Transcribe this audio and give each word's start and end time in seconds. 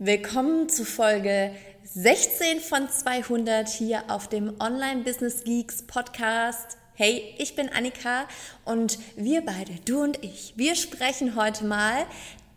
Willkommen 0.00 0.68
zu 0.68 0.84
Folge 0.84 1.50
16 1.82 2.60
von 2.60 2.88
200 2.88 3.68
hier 3.68 4.04
auf 4.06 4.28
dem 4.28 4.54
Online 4.60 5.02
Business 5.02 5.42
Geeks 5.42 5.82
Podcast. 5.88 6.78
Hey, 6.94 7.34
ich 7.38 7.56
bin 7.56 7.68
Annika 7.68 8.28
und 8.64 9.00
wir 9.16 9.44
beide, 9.44 9.72
du 9.86 10.04
und 10.04 10.22
ich, 10.22 10.52
wir 10.54 10.76
sprechen 10.76 11.34
heute 11.34 11.64
mal 11.64 12.06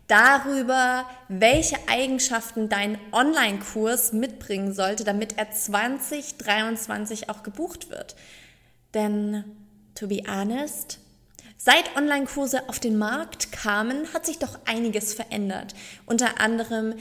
darüber, 0.06 1.04
welche 1.26 1.78
Eigenschaften 1.88 2.68
dein 2.68 2.96
Online-Kurs 3.10 4.12
mitbringen 4.12 4.72
sollte, 4.72 5.02
damit 5.02 5.36
er 5.36 5.50
2023 5.50 7.28
auch 7.28 7.42
gebucht 7.42 7.90
wird. 7.90 8.14
Denn, 8.94 9.42
to 9.96 10.06
be 10.06 10.22
honest, 10.28 11.00
Seit 11.64 11.96
Online-Kurse 11.96 12.68
auf 12.68 12.80
den 12.80 12.98
Markt 12.98 13.52
kamen, 13.52 14.12
hat 14.12 14.26
sich 14.26 14.40
doch 14.40 14.58
einiges 14.64 15.14
verändert. 15.14 15.76
Unter 16.06 16.40
anderem 16.40 16.94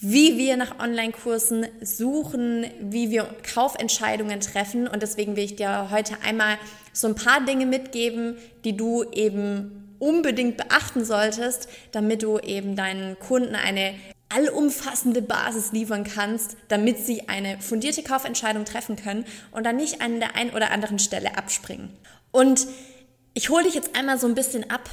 wie 0.00 0.38
wir 0.38 0.56
nach 0.56 0.78
Online-Kursen 0.78 1.66
suchen, 1.82 2.64
wie 2.80 3.10
wir 3.10 3.28
Kaufentscheidungen 3.54 4.40
treffen. 4.40 4.88
Und 4.88 5.02
deswegen 5.02 5.36
will 5.36 5.44
ich 5.44 5.56
dir 5.56 5.90
heute 5.90 6.16
einmal 6.22 6.58
so 6.92 7.06
ein 7.06 7.14
paar 7.14 7.44
Dinge 7.44 7.66
mitgeben, 7.66 8.36
die 8.64 8.76
du 8.76 9.04
eben 9.12 9.94
unbedingt 9.98 10.56
beachten 10.56 11.04
solltest, 11.04 11.68
damit 11.92 12.22
du 12.22 12.38
eben 12.38 12.76
deinen 12.76 13.18
Kunden 13.18 13.54
eine 13.54 13.94
allumfassende 14.30 15.22
Basis 15.22 15.72
liefern 15.72 16.04
kannst, 16.04 16.56
damit 16.68 16.98
sie 16.98 17.28
eine 17.28 17.60
fundierte 17.60 18.02
Kaufentscheidung 18.02 18.64
treffen 18.64 18.96
können 18.96 19.26
und 19.50 19.66
dann 19.66 19.76
nicht 19.76 20.00
an 20.00 20.20
der 20.20 20.36
einen 20.36 20.50
oder 20.50 20.70
anderen 20.70 20.98
Stelle 20.98 21.36
abspringen. 21.36 21.90
Und 22.30 22.66
ich 23.34 23.50
hole 23.50 23.64
dich 23.64 23.74
jetzt 23.74 23.96
einmal 23.96 24.18
so 24.18 24.26
ein 24.26 24.34
bisschen 24.34 24.70
ab 24.70 24.88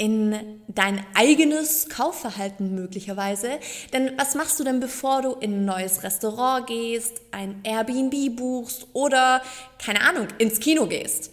in 0.00 0.62
dein 0.66 1.04
eigenes 1.12 1.90
Kaufverhalten 1.90 2.74
möglicherweise. 2.74 3.58
Denn 3.92 4.12
was 4.16 4.34
machst 4.34 4.58
du 4.58 4.64
denn, 4.64 4.80
bevor 4.80 5.20
du 5.20 5.32
in 5.34 5.52
ein 5.52 5.64
neues 5.66 6.02
Restaurant 6.02 6.66
gehst, 6.66 7.20
ein 7.32 7.60
Airbnb 7.64 8.34
buchst 8.34 8.86
oder, 8.94 9.42
keine 9.78 10.00
Ahnung, 10.00 10.28
ins 10.38 10.58
Kino 10.58 10.86
gehst? 10.86 11.32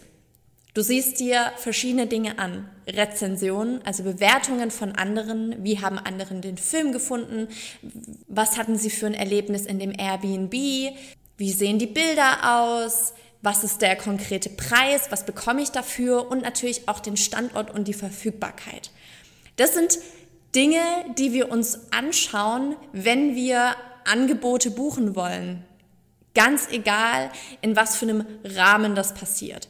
Du 0.74 0.82
siehst 0.82 1.18
dir 1.18 1.50
verschiedene 1.56 2.06
Dinge 2.06 2.38
an. 2.38 2.68
Rezensionen, 2.86 3.80
also 3.86 4.02
Bewertungen 4.02 4.70
von 4.70 4.92
anderen. 4.92 5.64
Wie 5.64 5.80
haben 5.80 5.98
anderen 5.98 6.42
den 6.42 6.58
Film 6.58 6.92
gefunden? 6.92 7.48
Was 8.28 8.58
hatten 8.58 8.76
sie 8.76 8.90
für 8.90 9.06
ein 9.06 9.14
Erlebnis 9.14 9.64
in 9.64 9.78
dem 9.78 9.94
Airbnb? 9.98 10.52
Wie 10.52 11.52
sehen 11.52 11.78
die 11.78 11.86
Bilder 11.86 12.82
aus? 12.84 13.14
Was 13.42 13.64
ist 13.64 13.82
der 13.82 13.96
konkrete 13.96 14.50
Preis, 14.50 15.08
was 15.10 15.24
bekomme 15.24 15.62
ich 15.62 15.70
dafür 15.70 16.30
und 16.30 16.42
natürlich 16.42 16.88
auch 16.88 17.00
den 17.00 17.16
Standort 17.16 17.70
und 17.70 17.86
die 17.86 17.94
Verfügbarkeit. 17.94 18.90
Das 19.56 19.74
sind 19.74 19.98
Dinge, 20.54 20.80
die 21.16 21.32
wir 21.32 21.50
uns 21.50 21.92
anschauen, 21.92 22.76
wenn 22.92 23.34
wir 23.34 23.76
Angebote 24.04 24.70
buchen 24.70 25.14
wollen. 25.14 25.64
Ganz 26.34 26.68
egal, 26.70 27.30
in 27.60 27.76
was 27.76 27.96
für 27.96 28.06
einem 28.06 28.26
Rahmen 28.44 28.94
das 28.94 29.14
passiert. 29.14 29.68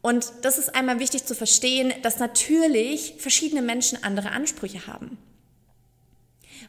Und 0.00 0.32
das 0.42 0.58
ist 0.58 0.74
einmal 0.74 0.98
wichtig 0.98 1.24
zu 1.24 1.34
verstehen, 1.34 1.92
dass 2.02 2.18
natürlich 2.18 3.14
verschiedene 3.18 3.62
Menschen 3.62 4.02
andere 4.04 4.30
Ansprüche 4.30 4.86
haben. 4.86 5.18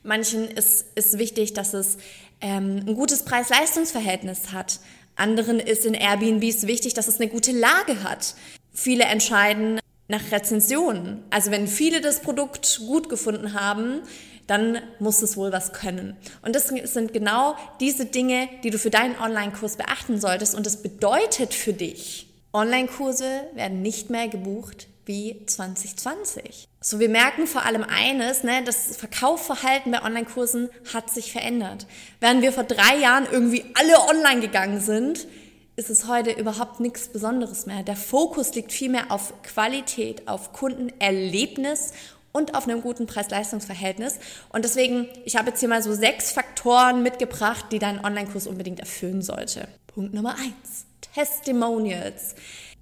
Manchen 0.03 0.47
ist, 0.47 0.85
ist 0.95 1.17
wichtig, 1.17 1.53
dass 1.53 1.73
es 1.73 1.97
ähm, 2.41 2.83
ein 2.87 2.95
gutes 2.95 3.23
Preis-Leistungs-Verhältnis 3.23 4.51
hat. 4.51 4.79
Anderen 5.15 5.59
ist 5.59 5.85
in 5.85 5.93
Airbnbs 5.93 6.67
wichtig, 6.67 6.93
dass 6.93 7.07
es 7.07 7.19
eine 7.19 7.29
gute 7.29 7.51
Lage 7.51 8.03
hat. 8.03 8.35
Viele 8.73 9.05
entscheiden 9.05 9.79
nach 10.07 10.31
Rezensionen. 10.31 11.23
Also 11.29 11.51
wenn 11.51 11.67
viele 11.67 12.01
das 12.01 12.21
Produkt 12.21 12.79
gut 12.85 13.09
gefunden 13.09 13.53
haben, 13.53 14.01
dann 14.47 14.79
muss 14.99 15.21
es 15.21 15.37
wohl 15.37 15.51
was 15.51 15.73
können. 15.73 16.15
Und 16.43 16.55
das 16.55 16.67
sind 16.67 17.13
genau 17.13 17.55
diese 17.79 18.05
Dinge, 18.05 18.47
die 18.63 18.69
du 18.69 18.77
für 18.77 18.91
deinen 18.91 19.17
Online-Kurs 19.19 19.77
beachten 19.77 20.19
solltest. 20.19 20.53
Und 20.53 20.65
das 20.65 20.83
bedeutet 20.83 21.53
für 21.53 21.73
dich, 21.73 22.27
Online-Kurse 22.53 23.47
werden 23.55 23.81
nicht 23.81 24.09
mehr 24.09 24.27
gebucht 24.27 24.87
wie 25.05 25.45
2020. 25.45 26.67
So, 26.81 26.99
wir 26.99 27.09
merken 27.09 27.47
vor 27.47 27.65
allem 27.65 27.83
eines, 27.83 28.43
ne, 28.43 28.63
das 28.63 28.97
Verkaufsverhalten 28.97 29.91
bei 29.91 30.03
Online-Kursen 30.03 30.69
hat 30.93 31.09
sich 31.09 31.31
verändert. 31.31 31.87
Während 32.19 32.41
wir 32.41 32.51
vor 32.51 32.63
drei 32.63 32.97
Jahren 32.97 33.27
irgendwie 33.31 33.65
alle 33.73 33.99
online 34.09 34.41
gegangen 34.41 34.79
sind, 34.79 35.27
ist 35.75 35.89
es 35.89 36.07
heute 36.07 36.31
überhaupt 36.31 36.79
nichts 36.79 37.09
Besonderes 37.09 37.65
mehr. 37.65 37.83
Der 37.83 37.95
Fokus 37.95 38.53
liegt 38.55 38.71
vielmehr 38.71 39.11
auf 39.11 39.33
Qualität, 39.43 40.27
auf 40.27 40.53
Kundenerlebnis 40.53 41.91
und 42.31 42.55
auf 42.55 42.67
einem 42.67 42.81
guten 42.81 43.07
Preis-Leistungs-Verhältnis. 43.07 44.19
Und 44.49 44.65
deswegen, 44.65 45.07
ich 45.25 45.37
habe 45.37 45.49
jetzt 45.49 45.59
hier 45.59 45.69
mal 45.69 45.81
so 45.81 45.93
sechs 45.93 46.31
Faktoren 46.31 47.03
mitgebracht, 47.03 47.65
die 47.71 47.79
dein 47.79 48.03
Online-Kurs 48.03 48.47
unbedingt 48.47 48.79
erfüllen 48.79 49.21
sollte. 49.21 49.67
Punkt 49.87 50.13
Nummer 50.13 50.35
eins. 50.35 50.85
Testimonials. 51.13 52.35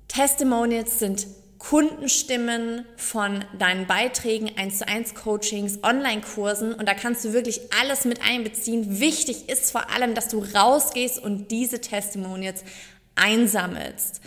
Testimonials 0.08 1.00
sind 1.00 1.28
Kundenstimmen 1.70 2.86
von 2.98 3.46
deinen 3.58 3.88
Beiträgen, 3.88 4.52
1 4.58 4.80
zu 4.80 4.88
1 4.88 5.16
Coachings, 5.16 5.80
Online-Kursen 5.82 6.74
und 6.74 6.86
da 6.88 6.94
kannst 6.94 7.24
du 7.24 7.32
wirklich 7.32 7.62
alles 7.80 8.04
mit 8.04 8.22
einbeziehen. 8.22 9.00
Wichtig 9.00 9.48
ist 9.48 9.72
vor 9.72 9.90
allem, 9.90 10.14
dass 10.14 10.28
du 10.28 10.44
rausgehst 10.44 11.24
und 11.24 11.52
diese 11.52 11.80
Testimonials 11.80 12.66
einsammelst. 13.16 14.20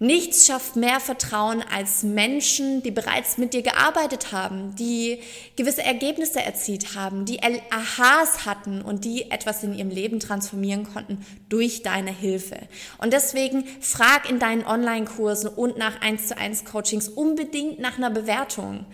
Nichts 0.00 0.46
schafft 0.46 0.74
mehr 0.74 0.98
Vertrauen 0.98 1.62
als 1.72 2.02
Menschen, 2.02 2.82
die 2.82 2.90
bereits 2.90 3.38
mit 3.38 3.54
dir 3.54 3.62
gearbeitet 3.62 4.32
haben, 4.32 4.74
die 4.74 5.20
gewisse 5.54 5.84
Ergebnisse 5.84 6.42
erzielt 6.42 6.96
haben, 6.96 7.24
die 7.24 7.40
Aha's 7.40 8.44
hatten 8.44 8.82
und 8.82 9.04
die 9.04 9.30
etwas 9.30 9.62
in 9.62 9.72
ihrem 9.72 9.90
Leben 9.90 10.18
transformieren 10.18 10.92
konnten 10.92 11.24
durch 11.48 11.82
deine 11.82 12.10
Hilfe. 12.10 12.58
Und 12.98 13.12
deswegen 13.12 13.64
frag 13.80 14.28
in 14.28 14.40
deinen 14.40 14.66
Online-Kursen 14.66 15.48
und 15.48 15.78
nach 15.78 16.00
1 16.00 16.26
zu 16.26 16.36
1 16.36 16.64
Coachings 16.64 17.08
unbedingt 17.08 17.78
nach 17.78 17.96
einer 17.96 18.10
Bewertung. 18.10 18.86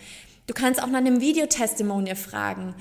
Du 0.47 0.53
kannst 0.53 0.83
auch 0.83 0.89
nach 0.89 0.99
einem 0.99 1.23
Videotestimonial 1.23 2.17
fragen 2.17 2.75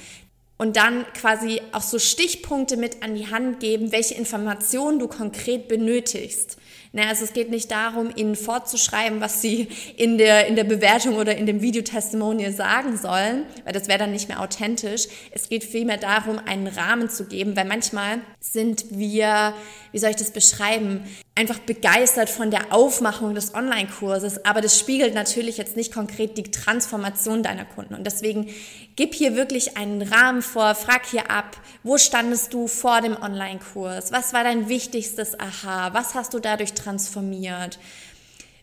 und 0.58 0.76
dann 0.76 1.06
quasi 1.14 1.62
auch 1.72 1.82
so 1.82 1.98
Stichpunkte 1.98 2.76
mit 2.76 3.02
an 3.02 3.16
die 3.16 3.32
Hand 3.32 3.62
geben, 3.62 3.94
welche 3.94 4.16
Informationen 4.16 5.00
du 5.00 5.08
konkret 5.08 5.70
benötigst. 5.70 6.58
Na, 6.92 7.10
also 7.10 7.24
es 7.24 7.34
geht 7.34 7.52
nicht 7.52 7.70
darum, 7.70 8.10
ihnen 8.16 8.36
vorzuschreiben, 8.36 9.22
was 9.22 9.44
sie 9.44 9.68
in 9.96 10.18
der, 10.18 10.48
in 10.48 10.56
der 10.56 10.64
Bewertung 10.64 11.18
oder 11.18 11.38
in 11.38 11.46
dem 11.46 11.62
Videotestimonial 11.62 12.52
sagen 12.52 12.98
sollen, 12.98 13.46
weil 13.64 13.74
das 13.74 13.88
wäre 13.88 14.00
dann 14.00 14.12
nicht 14.12 14.28
mehr 14.28 14.42
authentisch. 14.42 15.08
Es 15.32 15.50
geht 15.50 15.64
vielmehr 15.64 15.98
darum, 15.98 16.40
einen 16.40 16.66
Rahmen 16.66 17.10
zu 17.10 17.26
geben, 17.26 17.56
weil 17.56 17.66
manchmal 17.66 18.22
sind 18.40 18.86
wir, 18.90 19.54
wie 19.92 20.00
soll 20.00 20.12
ich 20.12 20.16
das 20.16 20.32
beschreiben, 20.32 21.04
einfach 21.36 21.60
begeistert 21.60 22.30
von 22.30 22.52
der 22.52 22.74
Aufmachung 22.74 23.34
des 23.34 23.54
Online-Kurses, 23.54 24.46
aber 24.46 24.62
das 24.62 24.78
spiegelt 24.78 25.14
natürlich 25.14 25.58
jetzt 25.58 25.78
nicht 25.78 25.94
konkret 25.94 26.38
die 26.38 26.44
Transformation 26.44 27.44
deiner 27.44 27.66
Kunden. 27.66 27.94
Und 27.96 28.06
deswegen 28.06 28.50
gib 28.96 29.14
hier 29.14 29.36
wirklich 29.36 29.78
einen 29.78 30.02
Rahmen 30.02 30.42
vor, 30.42 30.76
frag 30.76 31.06
hier 31.06 31.32
ab, 31.32 31.58
wo 31.84 31.98
standest 31.98 32.54
du 32.54 32.68
vor 32.68 33.02
dem 33.02 33.16
Online-Kurs? 33.16 34.12
Was 34.12 34.34
war 34.34 34.44
dein 34.44 34.70
wichtigstes 34.70 35.40
Aha? 35.40 35.94
Was 35.94 36.16
hast 36.16 36.34
du 36.34 36.40
dadurch 36.40 36.74
transformiert? 36.74 37.80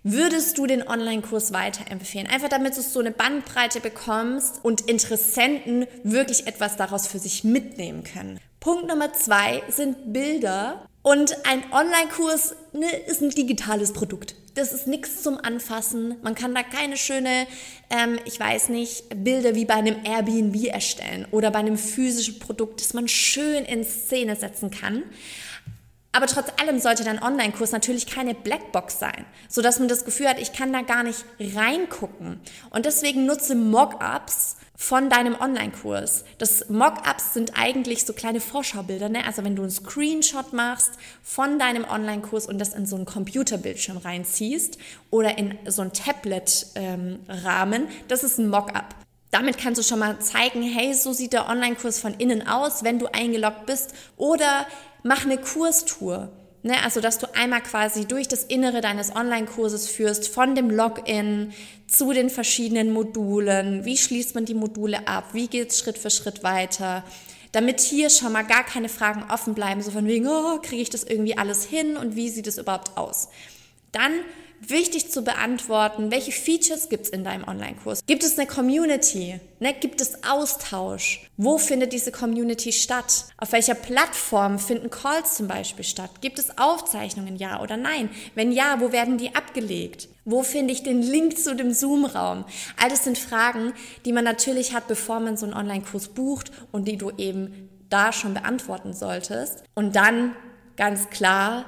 Würdest 0.09 0.57
du 0.57 0.67
den 0.67 0.87
Online-Kurs 0.87 1.53
weiterempfehlen? 1.53 2.29
Einfach 2.29 2.49
damit 2.49 2.77
du 2.77 2.81
so 2.81 3.01
eine 3.01 3.11
Bandbreite 3.11 3.81
bekommst 3.81 4.61
und 4.63 4.83
Interessenten 4.83 5.89
wirklich 6.05 6.47
etwas 6.47 6.77
daraus 6.77 7.09
für 7.09 7.19
sich 7.19 7.43
mitnehmen 7.43 8.05
können. 8.05 8.39
Punkt 8.61 8.87
Nummer 8.87 9.13
zwei 9.15 9.65
sind 9.69 10.13
Bilder. 10.13 10.87
Und 11.07 11.47
ein 11.47 11.63
Online-Kurs 11.71 12.57
ne, 12.73 12.91
ist 13.07 13.23
ein 13.23 13.31
digitales 13.31 13.93
Produkt. 13.93 14.35
Das 14.57 14.73
ist 14.73 14.89
nichts 14.89 15.23
zum 15.23 15.39
Anfassen. 15.39 16.17
Man 16.23 16.35
kann 16.35 16.53
da 16.53 16.65
keine 16.65 16.97
schöne, 16.97 17.47
ähm, 17.91 18.19
ich 18.25 18.41
weiß 18.41 18.71
nicht, 18.71 19.05
Bilder 19.23 19.55
wie 19.55 19.67
bei 19.67 19.75
einem 19.75 19.99
Airbnb 20.05 20.65
erstellen 20.65 21.25
oder 21.31 21.53
bei 21.53 21.61
einem 21.61 21.79
physischen 21.79 22.41
Produkt, 22.41 22.81
das 22.81 22.93
man 22.93 23.07
schön 23.07 23.65
in 23.67 23.85
Szene 23.85 24.35
setzen 24.35 24.73
kann. 24.73 25.05
Aber 26.17 26.27
trotz 26.27 26.47
allem 26.59 26.81
sollte 26.81 27.05
dein 27.05 27.23
Online-Kurs 27.23 27.73
natürlich 27.73 28.07
keine 28.07 28.35
Blackbox 28.35 28.99
sein, 28.99 29.27
sodass 29.51 29.79
man 29.79 29.89
das 29.89 30.07
Gefühl 30.07 30.27
hat, 30.29 30.41
ich 30.41 30.55
kann 30.55 30.73
da 30.73 30.81
gar 30.81 31.03
nicht 31.03 31.27
reingucken. 31.39 32.41
Und 32.71 32.87
deswegen 32.87 33.27
nutze 33.27 33.55
Mockups 33.55 34.57
von 34.75 35.11
deinem 35.11 35.39
Online-Kurs. 35.39 36.25
Das 36.39 36.71
Mockups 36.71 37.35
sind 37.35 37.53
eigentlich 37.59 38.07
so 38.07 38.15
kleine 38.15 38.41
Vorschaubilder. 38.41 39.11
Ne? 39.11 39.27
Also 39.27 39.45
wenn 39.45 39.57
du 39.57 39.63
einen 39.63 39.71
Screenshot 39.71 40.55
machst 40.55 40.93
von 41.23 41.59
deinem 41.59 41.85
Online-Kurs 41.85 42.47
und 42.47 42.59
das 42.59 42.73
in 42.73 42.87
so 42.87 42.97
einen 42.97 43.05
Computerbildschirm 43.05 43.99
reinziehst 43.99 44.79
oder 45.11 45.37
in 45.37 45.59
so 45.67 45.83
einen 45.83 45.93
Tablet-Rahmen, 45.93 47.83
ähm, 47.83 47.89
das 48.09 48.25
ist 48.25 48.39
ein 48.39 48.49
Mockup. 48.49 48.87
Damit 49.31 49.59
kannst 49.59 49.79
du 49.79 49.85
schon 49.85 49.99
mal 49.99 50.19
zeigen, 50.21 50.63
hey, 50.63 50.95
so 50.95 51.13
sieht 51.13 51.35
der 51.35 51.47
Online-Kurs 51.47 51.99
von 51.99 52.15
innen 52.15 52.49
aus, 52.49 52.85
wenn 52.85 52.99
du 52.99 53.07
eingeloggt 53.13 53.67
bist. 53.67 53.93
Oder 54.17 54.67
mach 55.07 55.25
eine 55.25 55.39
Kurstour. 55.39 56.31
Ne, 56.63 56.83
also, 56.83 57.01
dass 57.01 57.19
du 57.19 57.33
einmal 57.33 57.63
quasi 57.63 58.07
durch 58.07 58.27
das 58.27 58.43
Innere 58.43 58.81
deines 58.81 59.15
Online-Kurses 59.15 59.89
führst, 59.89 60.27
von 60.27 60.57
dem 60.57 60.69
Login 60.69 61.53
zu 61.87 62.13
den 62.13 62.29
verschiedenen 62.29 62.93
Modulen. 62.93 63.85
Wie 63.85 63.97
schließt 63.97 64.35
man 64.35 64.47
die 64.47 64.55
Module 64.55 65.07
ab? 65.07 65.27
Wie 65.33 65.47
geht 65.47 65.71
es 65.71 65.79
Schritt 65.79 65.97
für 65.97 66.11
Schritt 66.11 66.43
weiter? 66.43 67.05
damit 67.57 67.81
hier 67.81 68.11
schon 68.11 68.33
mal 68.33 68.43
gar 68.43 68.65
keine 68.65 68.91
Fragen 68.91 69.25
offen 69.31 69.55
bleiben, 69.55 69.81
so 69.81 69.91
von 69.91 70.07
wegen, 70.07 70.27
oh, 70.29 70.59
kriege 70.61 70.83
ich 70.83 70.91
das 70.91 71.05
irgendwie 71.05 71.39
alles 71.39 71.65
hin 71.65 71.97
und 71.97 72.15
wie 72.15 72.29
sieht 72.29 72.47
es 72.47 72.59
überhaupt 72.59 72.99
aus? 72.99 73.31
Dann 73.93 74.13
wichtig 74.71 75.11
zu 75.11 75.23
beantworten, 75.23 76.11
welche 76.11 76.33
Features 76.33 76.89
gibt 76.89 77.07
es 77.07 77.11
in 77.11 77.25
deinem 77.25 77.47
Online-Kurs? 77.47 78.01
Gibt 78.07 78.23
es 78.25 78.39
eine 78.39 78.47
Community? 78.47 79.41
Ne? 79.61 79.75
Gibt 79.75 80.01
es 80.01 80.25
Austausch? 80.25 81.31
Wo 81.37 81.59
findet 81.59 81.93
diese 81.93 82.13
Community 82.13 82.73
statt? 82.73 83.27
Auf 83.39 83.53
welcher 83.53 83.75
Plattform 83.75 84.59
finden 84.59 84.91
Calls 84.91 85.37
zum 85.37 85.49
Beispiel 85.49 85.85
statt? 85.85 86.21
Gibt 86.21 86.39
es 86.39 86.59
Aufzeichnungen, 86.59 87.37
ja 87.37 87.61
oder 87.61 87.77
nein? 87.77 88.11
Wenn 88.35 88.53
ja, 88.53 88.81
wo 88.81 88.93
werden 88.93 89.19
die 89.19 89.35
abgelegt? 89.35 90.09
Wo 90.25 90.43
finde 90.43 90.73
ich 90.73 90.83
den 90.83 91.03
Link 91.03 91.39
zu 91.39 91.55
dem 91.55 91.73
Zoom-Raum? 91.73 92.45
All 92.77 92.91
das 92.91 93.05
sind 93.05 93.19
Fragen, 93.19 93.73
die 94.05 94.13
man 94.13 94.25
natürlich 94.25 94.75
hat, 94.75 94.89
bevor 94.89 95.21
man 95.21 95.37
so 95.37 95.47
einen 95.47 95.55
Online-Kurs 95.55 96.09
bucht 96.09 96.51
und 96.73 96.89
die 96.89 96.97
du 96.97 97.11
eben 97.17 97.71
da 97.89 98.13
schon 98.13 98.35
beantworten 98.35 98.93
solltest. 98.93 99.63
Und 99.75 99.95
dann 99.97 100.35
ganz 100.77 101.11
klar, 101.11 101.65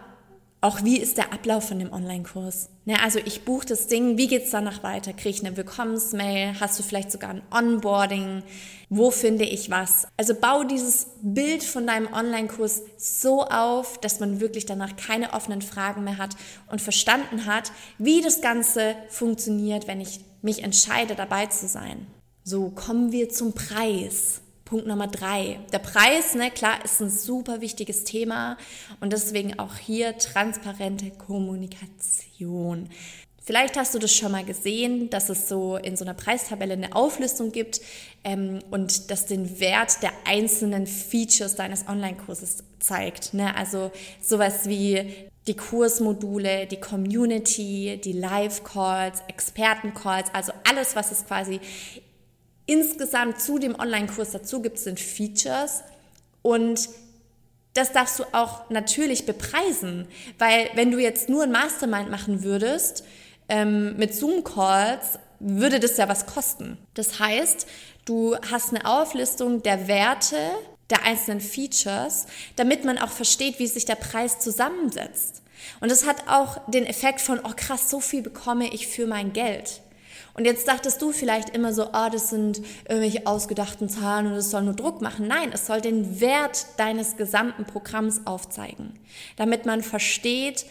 auch 0.61 0.83
wie 0.83 0.99
ist 0.99 1.19
der 1.19 1.33
Ablauf 1.33 1.69
von 1.69 1.79
dem 1.79 1.93
Online-Kurs? 1.93 2.71
Ne, 2.85 3.01
also 3.01 3.21
ich 3.25 3.45
buche 3.45 3.67
das 3.67 3.87
Ding, 3.87 4.19
wie 4.19 4.27
geht's 4.27 4.51
danach 4.51 4.83
weiter? 4.83 5.13
Kriege 5.13 5.29
ich 5.29 5.47
eine 5.47 5.57
Willkommensmail? 5.57 6.59
Hast 6.59 6.79
du 6.79 6.83
vielleicht 6.83 7.13
sogar 7.13 7.31
ein 7.31 7.43
Onboarding? 7.53 8.43
Wo 8.89 9.13
finde 9.13 9.45
ich 9.45 9.71
was? 9.71 10.09
Also 10.17 10.35
bau 10.35 10.65
dieses 10.65 11.09
Bild 11.23 11.63
von 11.63 11.87
deinem 11.87 12.13
Online-Kurs 12.13 12.83
so 12.97 13.45
auf, 13.45 13.99
dass 14.01 14.19
man 14.19 14.41
wirklich 14.41 14.67
danach 14.67 14.97
keine 14.97 15.33
offenen 15.33 15.63
Fragen 15.63 16.03
mehr 16.03 16.19
hat 16.19 16.35
und 16.71 16.81
verstanden 16.81 17.47
hat, 17.47 17.71
wie 17.99 18.21
das 18.21 18.41
Ganze 18.41 18.97
funktioniert, 19.11 19.87
wenn 19.87 20.01
ich 20.01 20.21
mich 20.43 20.65
entscheide, 20.65 21.15
dabei 21.15 21.47
zu 21.47 21.69
sein. 21.69 22.07
So 22.43 22.71
kommen 22.71 23.13
wir 23.13 23.29
zum 23.29 23.53
Preis. 23.53 24.41
Punkt 24.69 24.87
Nummer 24.87 25.07
drei. 25.07 25.61
Der 25.73 25.79
Preis, 25.79 26.35
ne, 26.35 26.51
klar, 26.51 26.85
ist 26.85 27.01
ein 27.01 27.09
super 27.09 27.63
wichtiges 27.63 28.05
Thema 28.05 28.59
und 29.01 29.15
deswegen 29.15 29.59
auch 29.59 29.77
hier 29.77 30.19
transparente 30.19 31.11
Kommunikation. 31.11 32.91
Vielleicht 33.43 33.79
hast 33.79 33.95
du 33.95 33.99
das 33.99 34.15
schon 34.15 34.31
mal 34.31 34.45
gesehen, 34.45 35.09
dass 35.09 35.31
es 35.31 35.49
so 35.49 35.79
in 35.79 35.97
so 35.97 36.05
einer 36.05 36.13
Preistabelle 36.13 36.75
eine 36.75 36.95
Auflistung 36.95 37.51
gibt 37.51 37.81
ähm, 38.25 38.59
und 38.71 39.11
das 39.11 39.25
den 39.25 39.59
Wert 39.59 40.03
der 40.03 40.13
einzelnen 40.27 40.87
Features 40.87 41.55
deines 41.55 41.89
Online-Kurses 41.89 42.59
zeigt. 42.79 43.33
Ne? 43.33 43.57
Also 43.57 43.91
sowas 44.21 44.69
wie 44.69 45.31
die 45.47 45.57
Kursmodule, 45.57 46.67
die 46.67 46.79
Community, 46.79 47.99
die 48.05 48.13
Live-Calls, 48.13 49.23
Experten-Calls, 49.29 50.29
also 50.35 50.53
alles, 50.69 50.95
was 50.95 51.11
es 51.11 51.25
quasi 51.25 51.59
insgesamt 52.69 53.41
zu 53.41 53.59
dem 53.59 53.75
Online-Kurs 53.75 54.31
dazu 54.31 54.63
gibt, 54.63 54.79
sind 54.79 55.01
Features 55.01 55.83
und 56.43 56.89
das 57.75 57.93
darfst 57.93 58.19
du 58.19 58.25
auch 58.33 58.69
natürlich 58.71 59.27
bepreisen, 59.27 60.07
weil 60.39 60.71
wenn 60.75 60.91
du 60.91 60.99
jetzt 60.99 61.29
nur 61.29 61.45
ein 61.45 61.53
Mastermind 61.53 62.11
machen 62.11 62.43
würdest 62.43 63.05
ähm, 63.49 63.97
mit 63.97 64.15
Zoom-Calls, 64.15 65.19
würde 65.41 65.81
das 65.81 65.97
ja 65.97 66.09
was 66.09 66.27
kosten. 66.27 66.79
Das 66.95 67.19
heißt, 67.21 67.67
du 68.05 68.37
hast 68.51 68.71
eine 68.71 68.85
Auflistung 68.85 69.63
der 69.63 69.89
Werte 69.89 70.37
der 70.91 71.05
einzelnen 71.05 71.41
Features, 71.41 72.27
damit 72.57 72.85
man 72.85 72.99
auch 72.99 73.11
versteht, 73.11 73.59
wie 73.59 73.67
sich 73.67 73.85
der 73.85 73.95
Preis 73.95 74.41
zusammensetzt. 74.41 75.43
Und 75.81 75.91
das 75.91 76.07
hat 76.07 76.29
auch 76.29 76.61
den 76.69 76.87
Effekt 76.87 77.21
von, 77.21 77.41
oh 77.45 77.53
krass, 77.55 77.91
so 77.91 78.01
viel 78.01 78.23
bekomme 78.23 78.73
ich 78.73 78.89
für 78.89 79.07
mein 79.07 79.33
Geld. 79.33 79.81
Und 80.39 80.45
jetzt 80.45 80.69
dachtest 80.69 81.03
du 81.03 81.11
vielleicht 81.11 81.51
immer 81.51 81.73
so, 81.73 81.89
oh, 81.89 82.09
das 82.13 82.31
sind 82.31 82.63
irgendwelche 82.89 83.27
ausgedachten 83.27 83.89
Zahlen 83.89 84.29
und 84.29 84.35
es 84.35 84.53
soll 84.53 84.63
nur 84.63 84.75
Druck 84.75 85.03
machen. 85.03 85.27
Nein, 85.27 85.51
es 85.53 85.67
soll 85.67 85.81
den 85.81 86.21
Wert 86.21 86.65
deines 86.77 87.17
gesamten 87.17 87.65
Programms 87.65 88.21
aufzeigen, 88.25 89.01
damit 89.35 89.67
man 89.67 89.83
versteht, 89.83 90.65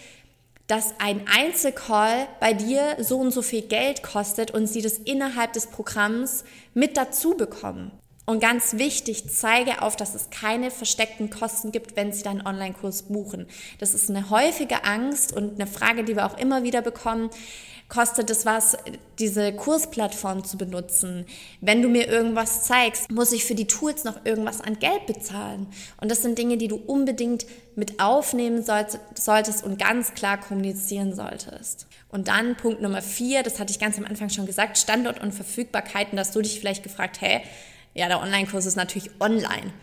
dass 0.67 0.93
ein 0.99 1.25
Einzelcall 1.27 2.29
bei 2.39 2.53
dir 2.53 2.95
so 2.99 3.17
und 3.17 3.31
so 3.31 3.41
viel 3.41 3.61
Geld 3.61 4.03
kostet 4.03 4.51
und 4.51 4.67
sie 4.67 4.81
das 4.81 4.99
innerhalb 4.99 5.51
des 5.51 5.67
Programms 5.67 6.45
mit 6.73 6.95
dazu 6.95 7.31
bekommen. 7.31 7.91
Und 8.25 8.39
ganz 8.39 8.77
wichtig, 8.77 9.29
zeige 9.29 9.81
auf, 9.81 9.97
dass 9.97 10.15
es 10.15 10.29
keine 10.29 10.71
versteckten 10.71 11.29
Kosten 11.29 11.73
gibt, 11.73 11.97
wenn 11.97 12.11
Sie 12.11 12.23
deinen 12.23 12.45
Online-Kurs 12.45 13.03
buchen. 13.03 13.47
Das 13.79 13.93
ist 13.93 14.09
eine 14.09 14.29
häufige 14.29 14.83
Angst 14.85 15.31
und 15.31 15.59
eine 15.59 15.65
Frage, 15.65 16.03
die 16.03 16.15
wir 16.15 16.25
auch 16.25 16.37
immer 16.37 16.63
wieder 16.63 16.81
bekommen. 16.81 17.29
Kostet 17.89 18.29
es 18.29 18.45
was, 18.45 18.77
diese 19.17 19.53
Kursplattform 19.53 20.43
zu 20.43 20.57
benutzen? 20.57 21.25
Wenn 21.61 21.81
du 21.81 21.87
mir 21.87 22.07
irgendwas 22.07 22.63
zeigst, 22.63 23.09
muss 23.09 23.31
ich 23.31 23.45
für 23.45 23.55
die 23.55 23.67
Tools 23.67 24.03
noch 24.03 24.25
irgendwas 24.25 24.59
an 24.59 24.77
Geld 24.77 25.05
bezahlen? 25.05 25.67
Und 26.01 26.11
das 26.11 26.21
sind 26.21 26.37
Dinge, 26.37 26.57
die 26.57 26.67
du 26.67 26.75
unbedingt 26.75 27.45
mit 27.75 28.01
aufnehmen 28.01 28.61
solltest 28.61 29.63
und 29.63 29.79
ganz 29.79 30.13
klar 30.15 30.37
kommunizieren 30.37 31.15
solltest. 31.15 31.87
Und 32.09 32.27
dann 32.27 32.57
Punkt 32.57 32.81
Nummer 32.81 33.01
vier, 33.01 33.41
das 33.43 33.57
hatte 33.57 33.71
ich 33.71 33.79
ganz 33.79 33.97
am 33.97 34.05
Anfang 34.05 34.29
schon 34.29 34.45
gesagt, 34.45 34.77
Standort 34.77 35.21
und 35.21 35.33
Verfügbarkeiten, 35.33 36.17
dass 36.17 36.31
du 36.31 36.41
dich 36.41 36.59
vielleicht 36.59 36.83
gefragt, 36.83 37.21
hey, 37.21 37.41
ja, 37.93 38.09
der 38.09 38.21
Online-Kurs 38.21 38.65
ist 38.65 38.75
natürlich 38.75 39.11
online. 39.21 39.73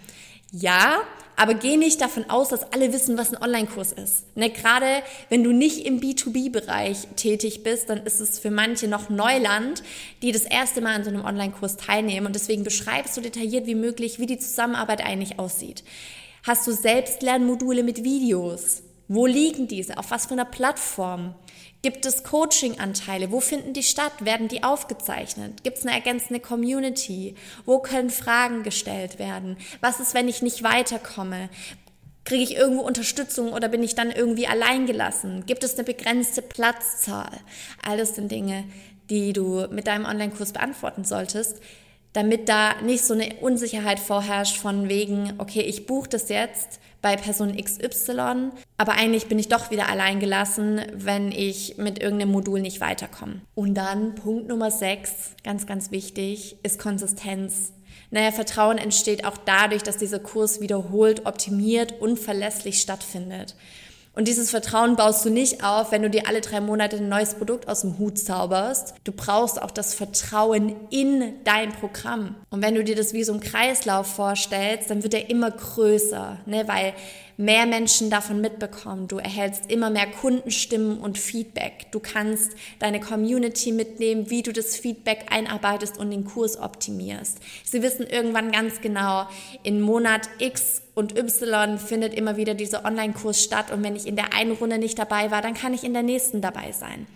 Ja, 0.53 0.99
aber 1.37 1.55
geh 1.55 1.77
nicht 1.77 2.01
davon 2.01 2.29
aus, 2.31 2.49
dass 2.49 2.73
alle 2.73 2.93
wissen, 2.93 3.19
was 3.19 3.33
ein 3.33 3.43
Online-Kurs 3.43 3.93
ist. 3.93 4.37
Ne, 4.37 4.51
gerade 4.51 5.03
wenn 5.29 5.43
du 5.43 5.53
nicht 5.53 5.85
im 5.85 6.01
B2B-Bereich 6.01 7.09
tätig 7.17 7.63
bist, 7.63 7.91
dann 7.91 8.05
ist 8.05 8.21
es 8.21 8.39
für 8.39 8.51
manche 8.51 8.89
noch 8.89 9.11
Neuland, 9.11 9.83
die 10.23 10.33
das 10.33 10.43
erste 10.43 10.81
Mal 10.81 10.95
an 10.95 11.05
so 11.05 11.11
einem 11.11 11.25
Online-Kurs 11.25 11.77
teilnehmen. 11.77 12.27
Und 12.27 12.35
deswegen 12.35 12.65
beschreibst 12.65 13.17
du 13.17 13.21
detailliert 13.21 13.67
wie 13.67 13.75
möglich, 13.75 14.19
wie 14.19 14.27
die 14.27 14.39
Zusammenarbeit 14.39 15.05
eigentlich 15.05 15.39
aussieht. 15.39 15.83
Hast 16.45 16.67
du 16.67 16.73
Selbstlernmodule 16.73 17.83
mit 17.83 18.05
Videos? 18.05 18.83
Wo 19.09 19.27
liegen 19.27 19.69
diese? 19.69 19.99
Auf 19.99 20.11
was 20.11 20.27
für 20.27 20.33
einer 20.33 20.45
Plattform? 20.45 21.35
Gibt 21.85 22.07
es 22.07 22.25
Coaching-Anteile? 22.25 23.31
Wo 23.31 23.41
finden 23.41 23.75
die 23.75 23.83
statt? 23.83 24.13
Werden 24.21 24.49
die 24.49 24.63
aufgezeichnet? 24.63 25.63
Gibt 25.65 25.77
es 25.77 25.85
eine 25.85 25.95
ergänzende 25.95 26.41
Community? 26.41 27.35
Wo 27.67 27.79
können 27.79 28.09
Fragen 28.09 28.63
gestellt 28.63 29.19
werden? 29.19 29.59
Was 29.83 30.01
ist, 30.01 30.15
wenn 30.15 30.27
ich 30.27 30.41
nicht 30.41 30.63
weiterkomme? 30.63 31.51
Kriege 32.25 32.43
ich 32.43 32.57
irgendwo 32.57 32.81
Unterstützung 32.81 33.53
oder 33.53 33.69
bin 33.69 33.83
ich 33.83 33.95
dann 33.95 34.11
irgendwie 34.11 34.47
alleingelassen? 34.47 35.45
Gibt 35.45 35.63
es 35.63 35.75
eine 35.75 35.85
begrenzte 35.85 36.41
Platzzahl? 36.41 37.39
Alles 37.87 38.15
sind 38.15 38.33
Dinge, 38.33 38.65
die 39.11 39.35
du 39.35 39.67
mit 39.71 39.87
deinem 39.87 40.07
Online-Kurs 40.07 40.55
beantworten 40.55 41.05
solltest, 41.05 41.61
damit 42.15 42.49
da 42.49 42.81
nicht 42.81 43.05
so 43.05 43.13
eine 43.13 43.35
Unsicherheit 43.41 44.01
vorherrscht 44.01 44.57
von 44.57 44.89
wegen, 44.89 45.35
okay, 45.39 45.61
ich 45.61 45.87
buche 45.87 46.09
das 46.09 46.31
jetzt 46.31 46.81
bei 47.03 47.17
Person 47.17 47.55
XY, 47.55 48.51
aber 48.79 48.93
eigentlich 48.93 49.27
bin 49.27 49.39
ich 49.39 49.49
doch 49.49 49.71
wieder 49.71 49.91
allein 49.91 50.21
gelassen, 50.21 50.81
wenn 50.95 51.33
ich 51.33 51.77
mit 51.77 51.99
irgendeinem 51.99 52.33
Modul 52.33 52.61
nicht 52.61 52.81
weiterkomme. 52.81 53.43
Und 53.55 53.75
dann 53.75 54.15
Punkt 54.15 54.49
Nummer 54.49 54.71
6, 54.71 55.35
ganz, 55.43 55.67
ganz 55.67 55.91
wichtig, 55.91 56.57
ist 56.63 56.79
Konsistenz. 56.79 57.73
Naja, 58.11 58.31
Vertrauen 58.31 58.79
entsteht 58.79 59.27
auch 59.27 59.37
dadurch, 59.37 59.83
dass 59.83 59.97
dieser 59.97 60.21
Kurs 60.21 60.61
wiederholt, 60.61 61.27
optimiert 61.27 62.01
und 62.01 62.19
verlässlich 62.19 62.81
stattfindet. 62.81 63.57
Und 64.15 64.29
dieses 64.29 64.51
Vertrauen 64.51 64.95
baust 64.95 65.25
du 65.25 65.31
nicht 65.31 65.65
auf, 65.65 65.91
wenn 65.91 66.03
du 66.03 66.11
dir 66.11 66.29
alle 66.29 66.41
drei 66.41 66.61
Monate 66.61 66.97
ein 66.97 67.09
neues 67.09 67.35
Produkt 67.35 67.67
aus 67.69 67.81
dem 67.81 67.99
Hut 67.99 68.19
zauberst. 68.19 68.95
Du 69.03 69.11
brauchst 69.11 69.61
auch 69.61 69.73
das 69.73 69.95
Vertrauen 69.95 70.77
in 70.91 71.35
dein 71.43 71.73
Programm. 71.73 72.37
Und 72.51 72.63
wenn 72.63 72.77
du 72.77 72.85
dir 72.85 72.95
das 72.95 73.13
wie 73.13 73.25
so 73.25 73.33
ein 73.33 73.41
Kreislauf 73.41 74.07
vorstellst, 74.07 74.89
dann 74.91 75.03
wird 75.03 75.15
er 75.15 75.31
immer 75.31 75.51
größer, 75.51 76.39
ne? 76.47 76.69
weil 76.69 76.95
mehr 77.37 77.67
Menschen 77.67 78.11
davon 78.11 78.41
mitbekommen. 78.41 79.09
Du 79.09 79.19
erhältst 79.19 79.71
immer 79.71 79.91
mehr 79.91 80.07
Kundenstimmen 80.07 80.99
und 80.99 81.19
Feedback. 81.19 81.87
Du 81.91 82.01
kannst 82.01 82.53
deine 82.79 83.01
Community 83.01 83.73
mitnehmen, 83.73 84.31
wie 84.31 84.43
du 84.43 84.53
das 84.53 84.77
Feedback 84.77 85.27
einarbeitest 85.31 85.99
und 85.99 86.11
den 86.11 86.25
Kurs 86.25 86.59
optimierst. 86.59 87.39
Sie 87.65 87.83
wissen 87.83 88.07
irgendwann 88.07 88.53
ganz 88.53 88.81
genau, 88.81 89.27
in 89.63 89.81
Monat 89.81 90.29
X 90.39 90.83
und 90.95 91.19
Y 91.19 91.79
findet 91.79 92.15
immer 92.15 92.37
wieder 92.37 92.55
dieser 92.55 92.85
Online-Kurs 92.85 93.43
statt 93.43 93.73
und 93.73 93.83
wenn 93.83 93.97
ich 93.97 94.07
in 94.07 94.17
der 94.17 94.33
einen 94.33 94.53
Runde 94.53 94.79
nicht 94.79 94.99
dabei 94.99 95.31
war, 95.31 95.43
dann 95.43 95.55
kann 95.55 95.75
ich 95.75 95.83
in 95.83 95.93
der 95.93 96.05
nächsten 96.05 96.41
dabei 96.41 96.73
sein. 96.73 97.07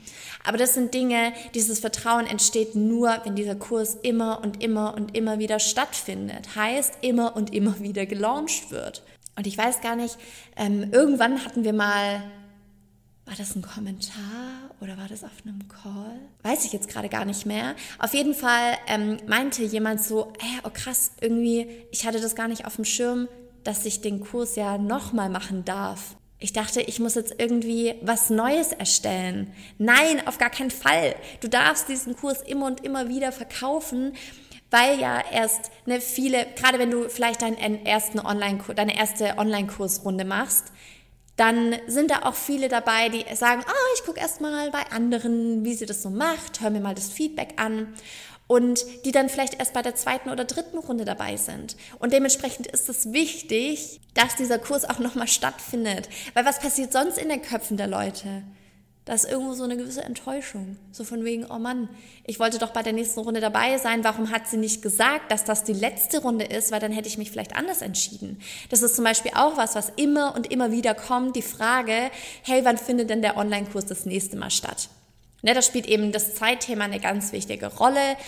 Aber 0.45 0.57
das 0.57 0.75
sind 0.75 0.95
Dinge, 0.95 1.33
dieses 1.55 1.81
Vertrauen 1.81 2.27
entsteht 2.27 2.75
nur, 2.75 3.21
wenn 3.25 3.37
dieser 3.37 3.55
Kurs 3.55 3.97
immer 4.03 4.41
und 4.43 4.63
immer 4.63 4.95
und 4.95 5.17
immer 5.17 5.39
wieder 5.39 5.59
stattfindet. 5.59 6.57
Heißt, 6.57 6.99
immer 7.03 7.37
und 7.37 7.53
immer 7.55 7.81
wieder 7.81 8.07
gelauncht 8.07 8.71
wird. 8.71 9.03
Und 9.39 9.47
ich 9.47 9.57
weiß 9.57 9.81
gar 9.83 9.95
nicht, 9.95 10.19
ähm, 10.57 10.93
irgendwann 10.93 11.45
hatten 11.45 11.63
wir 11.63 11.73
mal, 11.73 12.25
war 13.25 13.37
das 13.39 13.55
ein 13.55 13.63
Kommentar 13.63 14.73
oder 14.81 14.99
war 14.99 15.07
das 15.09 15.23
auf 15.23 15.31
einem 15.45 15.69
Call? 15.69 16.19
Weiß 16.43 16.65
ich 16.65 16.73
jetzt 16.73 16.89
gerade 16.89 17.09
gar 17.09 17.25
nicht 17.25 17.47
mehr. 17.47 17.77
Auf 18.01 18.15
jeden 18.15 18.35
Fall 18.35 18.77
ähm, 18.89 19.19
meinte 19.29 19.63
jemand 19.63 20.03
so, 20.03 20.33
hey, 20.41 20.59
oh 20.65 20.71
krass, 20.75 21.13
irgendwie, 21.21 21.69
ich 21.93 22.05
hatte 22.05 22.21
das 22.21 22.35
gar 22.35 22.49
nicht 22.49 22.67
auf 22.67 22.75
dem 22.75 22.85
Schirm, 22.85 23.29
dass 23.63 23.87
ich 23.87 24.01
den 24.01 24.19
Kurs 24.19 24.57
ja 24.57 24.77
nochmal 24.77 25.31
machen 25.31 25.65
darf. 25.65 26.17
Ich 26.41 26.53
dachte, 26.53 26.81
ich 26.81 26.99
muss 26.99 27.15
jetzt 27.15 27.37
irgendwie 27.39 27.95
was 28.03 28.31
Neues 28.31 28.73
erstellen. 28.73 29.53
Nein, 29.79 30.27
auf 30.27 30.39
gar 30.39 30.51
keinen 30.51 30.73
Fall. 30.73 31.15
Du 31.41 31.49
darfst 31.49 31.89
diesen 31.89 32.17
Kurs 32.17 32.43
immer 32.43 32.67
und 32.67 32.85
immer 32.85 33.09
wieder 33.09 33.31
verkaufen 33.31 34.15
weil 34.71 35.01
ja 35.01 35.23
erst 35.33 35.71
ne, 35.87 36.01
viele, 36.01 36.47
gerade 36.57 36.79
wenn 36.79 36.91
du 36.91 37.09
vielleicht 37.09 37.43
deinen 37.43 37.87
ersten 37.87 38.21
Online 38.21 38.59
deine 38.75 38.97
erste 38.97 39.39
Online-Kursrunde 39.39 40.25
machst, 40.25 40.67
dann 41.37 41.77
sind 41.87 42.11
da 42.11 42.23
auch 42.25 42.35
viele 42.35 42.69
dabei, 42.69 43.09
die 43.09 43.25
sagen, 43.37 43.63
oh, 43.65 43.95
ich 43.95 44.05
gucke 44.05 44.21
erst 44.21 44.41
mal 44.41 44.71
bei 44.71 44.85
anderen, 44.91 45.65
wie 45.65 45.75
sie 45.75 45.87
das 45.87 46.03
so 46.03 46.11
macht, 46.11 46.61
hör 46.61 46.71
mir 46.71 46.81
mal 46.81 46.97
das 46.97 47.11
Feedback 47.11 47.55
an 47.57 47.95
und 48.49 48.85
die 49.05 49.13
dann 49.13 49.29
vielleicht 49.29 49.59
erst 49.61 49.73
bei 49.73 49.83
der 49.83 49.95
zweiten 49.95 50.31
oder 50.31 50.45
dritten 50.45 50.79
Runde 50.79 51.05
dabei 51.05 51.37
sind. 51.37 51.77
Und 52.01 52.13
dementsprechend 52.13 52.67
ist 52.67 52.89
es 52.89 53.13
wichtig, 53.13 54.01
dass 54.15 54.35
dieser 54.35 54.59
Kurs 54.59 54.85
auch 54.85 54.99
nochmal 54.99 55.29
stattfindet. 55.29 56.09
Weil 56.35 56.45
was 56.45 56.59
passiert 56.59 56.93
sonst 56.93 57.19
in 57.19 57.29
den 57.29 57.43
Köpfen 57.43 57.77
der 57.77 57.87
Leute? 57.87 58.43
Da 59.09 59.15
ist 59.15 59.25
irgendwo 59.25 59.55
so 59.55 59.65
eine 59.65 59.79
gewisse 59.79 60.05
Enttäuschung. 60.05 60.77
So 60.93 61.03
von 61.03 61.25
wegen, 61.25 61.47
oh 61.47 61.59
Mann, 61.59 61.89
ich 62.25 62.39
wollte 62.39 62.59
doch 62.59 62.73
bei 62.73 62.83
der 62.83 62.93
nächsten 62.93 63.21
Runde 63.21 63.41
dabei 63.41 63.79
sein. 63.79 64.05
Warum 64.05 64.31
hat 64.31 64.47
sie 64.47 64.59
nicht 64.59 64.83
gesagt, 64.83 65.33
dass 65.33 65.45
das 65.45 65.65
die 65.65 65.73
letzte 65.73 66.21
Runde 66.21 66.45
ist? 66.45 66.73
Weil 66.73 66.81
dann 66.81 66.93
hätte 66.93 67.09
ich 67.09 67.17
mich 67.17 67.31
vielleicht 67.31 67.57
anders 67.57 67.81
entschieden. 67.81 68.39
Das 68.69 68.83
ist 68.83 68.97
zum 68.97 69.07
Beispiel 69.07 69.31
auch 69.35 69.57
was, 69.57 69.75
was 69.75 69.91
immer 69.97 70.35
und 70.37 70.53
immer 70.53 70.73
wieder 70.73 70.93
kommt. 70.93 71.37
Die 71.37 71.43
Frage, 71.43 72.11
hey, 72.43 72.67
wann 72.67 72.77
findet 72.77 73.09
denn 73.09 73.23
der 73.23 73.39
Online-Kurs 73.39 73.87
das 73.87 74.05
nächste 74.05 74.37
Mal 74.37 74.51
statt? 74.51 74.91
Ne, 75.41 75.55
da 75.55 75.63
spielt 75.63 75.87
eben 75.87 76.13
das 76.13 76.35
Zeitthema 76.35 76.85
eine 76.85 77.01
ganz 77.01 77.33
wichtige 77.33 77.69
Rolle. 77.69 78.19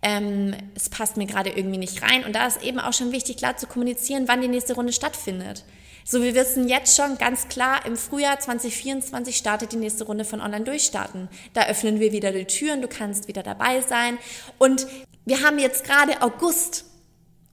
Ähm, 0.00 0.54
es 0.74 0.88
passt 0.88 1.18
mir 1.18 1.26
gerade 1.26 1.50
irgendwie 1.50 1.76
nicht 1.76 2.02
rein. 2.02 2.24
Und 2.24 2.34
da 2.34 2.46
ist 2.46 2.62
eben 2.62 2.80
auch 2.80 2.94
schon 2.94 3.12
wichtig, 3.12 3.36
klar 3.36 3.58
zu 3.58 3.66
kommunizieren, 3.66 4.28
wann 4.28 4.40
die 4.40 4.48
nächste 4.48 4.76
Runde 4.76 4.94
stattfindet. 4.94 5.62
So, 6.04 6.20
wir 6.20 6.34
wissen 6.34 6.68
jetzt 6.68 6.96
schon 6.96 7.16
ganz 7.16 7.48
klar, 7.48 7.86
im 7.86 7.96
Frühjahr 7.96 8.38
2024 8.38 9.36
startet 9.36 9.72
die 9.72 9.76
nächste 9.76 10.04
Runde 10.04 10.24
von 10.24 10.40
Online 10.40 10.64
Durchstarten. 10.64 11.28
Da 11.54 11.66
öffnen 11.66 12.00
wir 12.00 12.12
wieder 12.12 12.32
die 12.32 12.44
Türen, 12.44 12.82
du 12.82 12.88
kannst 12.88 13.28
wieder 13.28 13.42
dabei 13.42 13.80
sein. 13.82 14.18
Und 14.58 14.86
wir 15.24 15.42
haben 15.42 15.58
jetzt 15.58 15.84
gerade 15.84 16.20
August. 16.20 16.86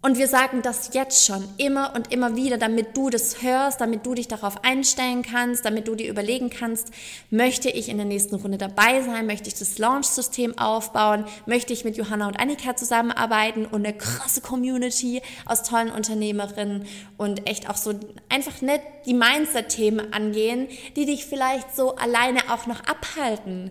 Und 0.01 0.17
wir 0.17 0.29
sagen 0.29 0.61
das 0.61 0.93
jetzt 0.93 1.25
schon 1.25 1.43
immer 1.57 1.93
und 1.93 2.13
immer 2.13 2.37
wieder, 2.37 2.57
damit 2.57 2.95
du 2.95 3.09
das 3.09 3.41
hörst, 3.41 3.81
damit 3.81 4.05
du 4.05 4.13
dich 4.13 4.29
darauf 4.29 4.63
einstellen 4.63 5.23
kannst, 5.23 5.65
damit 5.65 5.89
du 5.89 5.95
dir 5.95 6.09
überlegen 6.09 6.49
kannst, 6.49 6.91
möchte 7.29 7.69
ich 7.69 7.89
in 7.89 7.97
der 7.97 8.05
nächsten 8.05 8.35
Runde 8.35 8.57
dabei 8.57 9.01
sein, 9.01 9.25
möchte 9.25 9.49
ich 9.49 9.55
das 9.55 9.77
Launch-System 9.77 10.57
aufbauen, 10.57 11.25
möchte 11.45 11.73
ich 11.73 11.83
mit 11.83 11.97
Johanna 11.97 12.27
und 12.27 12.39
Annika 12.39 12.77
zusammenarbeiten? 12.77 13.65
Und 13.65 13.85
eine 13.85 13.97
krasse 13.97 14.39
Community 14.39 15.21
aus 15.45 15.63
tollen 15.63 15.91
Unternehmerinnen 15.91 16.85
und 17.17 17.49
echt 17.49 17.69
auch 17.69 17.75
so 17.75 17.93
einfach 18.29 18.61
nicht 18.61 18.81
die 19.05 19.13
Mindset-Themen 19.13 20.13
angehen, 20.13 20.69
die 20.95 21.07
dich 21.07 21.25
vielleicht 21.25 21.75
so 21.75 21.95
alleine 21.97 22.39
auch 22.49 22.67
noch 22.67 22.79
abhalten. 22.85 23.69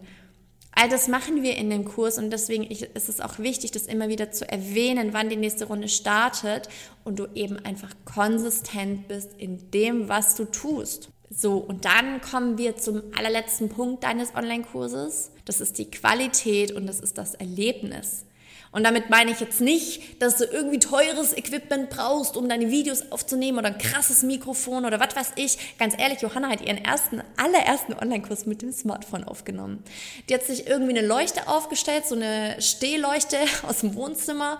All 0.80 0.88
das 0.88 1.08
machen 1.08 1.42
wir 1.42 1.56
in 1.56 1.70
dem 1.70 1.84
Kurs 1.84 2.18
und 2.18 2.30
deswegen 2.30 2.62
ist 2.62 3.08
es 3.08 3.20
auch 3.20 3.40
wichtig, 3.40 3.72
das 3.72 3.86
immer 3.86 4.08
wieder 4.08 4.30
zu 4.30 4.48
erwähnen, 4.48 5.08
wann 5.12 5.28
die 5.28 5.34
nächste 5.34 5.64
Runde 5.64 5.88
startet 5.88 6.68
und 7.02 7.18
du 7.18 7.26
eben 7.34 7.58
einfach 7.58 7.90
konsistent 8.04 9.08
bist 9.08 9.30
in 9.38 9.72
dem, 9.72 10.08
was 10.08 10.36
du 10.36 10.44
tust. 10.44 11.08
So, 11.30 11.56
und 11.56 11.84
dann 11.84 12.20
kommen 12.20 12.58
wir 12.58 12.76
zum 12.76 13.02
allerletzten 13.16 13.70
Punkt 13.70 14.04
deines 14.04 14.36
Online-Kurses. 14.36 15.32
Das 15.44 15.60
ist 15.60 15.78
die 15.78 15.90
Qualität 15.90 16.70
und 16.70 16.86
das 16.86 17.00
ist 17.00 17.18
das 17.18 17.34
Erlebnis. 17.34 18.24
Und 18.70 18.84
damit 18.84 19.10
meine 19.10 19.30
ich 19.30 19.40
jetzt 19.40 19.60
nicht, 19.60 20.22
dass 20.22 20.36
du 20.36 20.44
irgendwie 20.44 20.78
teures 20.78 21.36
Equipment 21.36 21.90
brauchst, 21.90 22.36
um 22.36 22.48
deine 22.48 22.70
Videos 22.70 23.10
aufzunehmen 23.10 23.58
oder 23.58 23.68
ein 23.68 23.78
krasses 23.78 24.22
Mikrofon 24.22 24.84
oder 24.84 25.00
was 25.00 25.16
weiß 25.16 25.32
ich. 25.36 25.78
Ganz 25.78 25.94
ehrlich, 25.98 26.20
Johanna 26.20 26.48
hat 26.48 26.60
ihren 26.60 26.84
ersten, 26.84 27.22
allerersten 27.36 27.94
Online-Kurs 27.94 28.46
mit 28.46 28.62
dem 28.62 28.72
Smartphone 28.72 29.24
aufgenommen. 29.24 29.82
Die 30.28 30.34
hat 30.34 30.44
sich 30.44 30.66
irgendwie 30.66 30.96
eine 30.98 31.06
Leuchte 31.06 31.48
aufgestellt, 31.48 32.06
so 32.06 32.14
eine 32.14 32.60
Stehleuchte 32.60 33.38
aus 33.66 33.80
dem 33.80 33.94
Wohnzimmer 33.94 34.58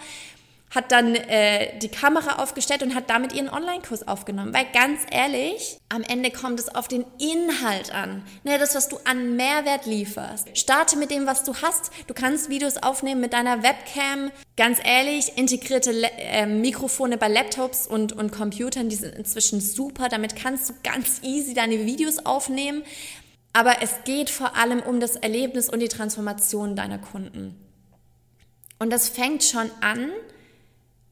hat 0.71 0.93
dann 0.93 1.15
äh, 1.15 1.79
die 1.79 1.89
Kamera 1.89 2.43
aufgestellt 2.43 2.83
und 2.83 2.95
hat 2.95 3.09
damit 3.09 3.33
ihren 3.33 3.49
Online-Kurs 3.49 4.07
aufgenommen. 4.07 4.53
Weil 4.53 4.67
ganz 4.73 5.01
ehrlich, 5.11 5.79
am 5.89 6.03
Ende 6.03 6.31
kommt 6.31 6.61
es 6.61 6.75
auf 6.75 6.89
den 6.89 7.05
Inhalt 7.19 7.93
an. 7.93 8.23
Ne, 8.45 8.59
das, 8.59 8.75
was 8.75 8.89
du 8.89 8.99
an 9.05 9.37
Mehrwert 9.37 9.87
lieferst. 9.87 10.57
Starte 10.57 10.97
mit 10.97 11.11
dem, 11.11 11.27
was 11.27 11.45
du 11.45 11.55
hast. 11.55 11.91
Du 12.07 12.15
kannst 12.15 12.51
Videos 12.51 12.77
aufnehmen 12.77 13.21
mit 13.21 13.33
deiner 13.33 13.63
Webcam. 13.63 14.31
Ganz 14.57 14.79
ehrlich, 14.85 15.37
integrierte 15.37 15.93
Le 15.93 16.11
äh, 16.19 16.47
Mikrofone 16.47 17.17
bei 17.17 17.29
Laptops 17.29 17.87
und, 17.87 18.13
und 18.13 18.31
Computern, 18.33 18.89
die 18.89 18.97
sind 18.97 19.15
inzwischen 19.15 19.61
super. 19.61 20.09
Damit 20.09 20.37
kannst 20.37 20.69
du 20.69 20.75
ganz 20.83 21.21
easy 21.23 21.55
deine 21.55 21.87
Videos 21.87 22.19
aufnehmen. 22.27 22.83
Aber 23.55 23.83
es 23.83 24.05
geht 24.05 24.29
vor 24.29 24.57
allem 24.57 24.81
um 24.81 25.01
das 25.01 25.17
Erlebnis 25.17 25.71
und 25.71 25.81
die 25.81 25.89
Transformation 25.89 26.77
deiner 26.77 26.99
Kunden. 26.99 27.57
Und 28.79 28.93
das 28.93 29.09
fängt 29.09 29.43
schon 29.43 29.71
an, 29.81 30.11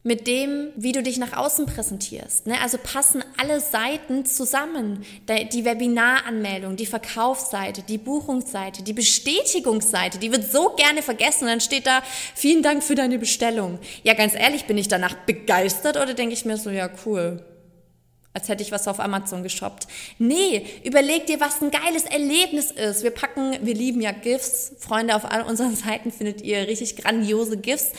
mit 0.07 0.29
dem, 0.29 0.69
wie 0.77 0.93
du 0.93 1.03
dich 1.03 1.19
nach 1.19 1.37
außen 1.37 1.67
präsentierst. 1.67 2.47
Ne? 2.47 2.55
Also 2.63 2.79
passen 2.79 3.25
alle 3.39 3.59
Seiten 3.59 4.25
zusammen. 4.25 5.05
Die 5.53 5.65
Webinaranmeldung, 5.65 6.77
die 6.77 6.87
Verkaufsseite, 6.87 7.83
die 7.83 7.99
Buchungsseite, 7.99 8.85
die 8.85 8.93
Bestätigungsseite, 8.93 10.19
die 10.19 10.31
wird 10.31 10.49
so 10.49 10.71
gerne 10.77 11.03
vergessen. 11.03 11.45
Und 11.45 11.51
dann 11.51 11.61
steht 11.61 11.89
da, 11.89 12.05
vielen 12.37 12.63
Dank 12.63 12.85
für 12.85 12.95
deine 12.95 13.19
Bestellung. 13.19 13.81
Ja, 14.05 14.15
ganz 14.15 14.35
ehrlich, 14.35 14.67
bin 14.67 14.79
ich 14.79 14.87
danach 14.87 15.15
begeistert 15.27 15.97
oder 15.97 16.15
denke 16.15 16.35
ich 16.35 16.45
mir 16.45 16.57
so, 16.57 16.71
ja, 16.71 16.89
cool. 17.05 17.45
Als 18.33 18.49
hätte 18.49 18.63
ich 18.63 18.71
was 18.71 18.87
auf 18.87 19.01
Amazon 19.01 19.43
geshoppt. 19.43 19.89
Nee, 20.21 20.65
überleg 20.85 21.27
dir, 21.27 21.41
was 21.41 21.61
ein 21.61 21.73
geiles 21.73 22.05
Erlebnis 22.05 22.71
ist. 22.71 23.03
Wir 23.03 23.11
packen, 23.11 23.57
wir 23.61 23.75
lieben 23.75 24.01
ja 24.01 24.13
GIFs. 24.13 24.73
Freunde, 24.79 25.17
auf 25.17 25.25
all 25.25 25.43
unseren 25.43 25.75
Seiten 25.85 26.13
findet 26.13 26.43
ihr 26.43 26.69
richtig 26.69 26.95
grandiose 26.95 27.57
GIFs 27.57 27.91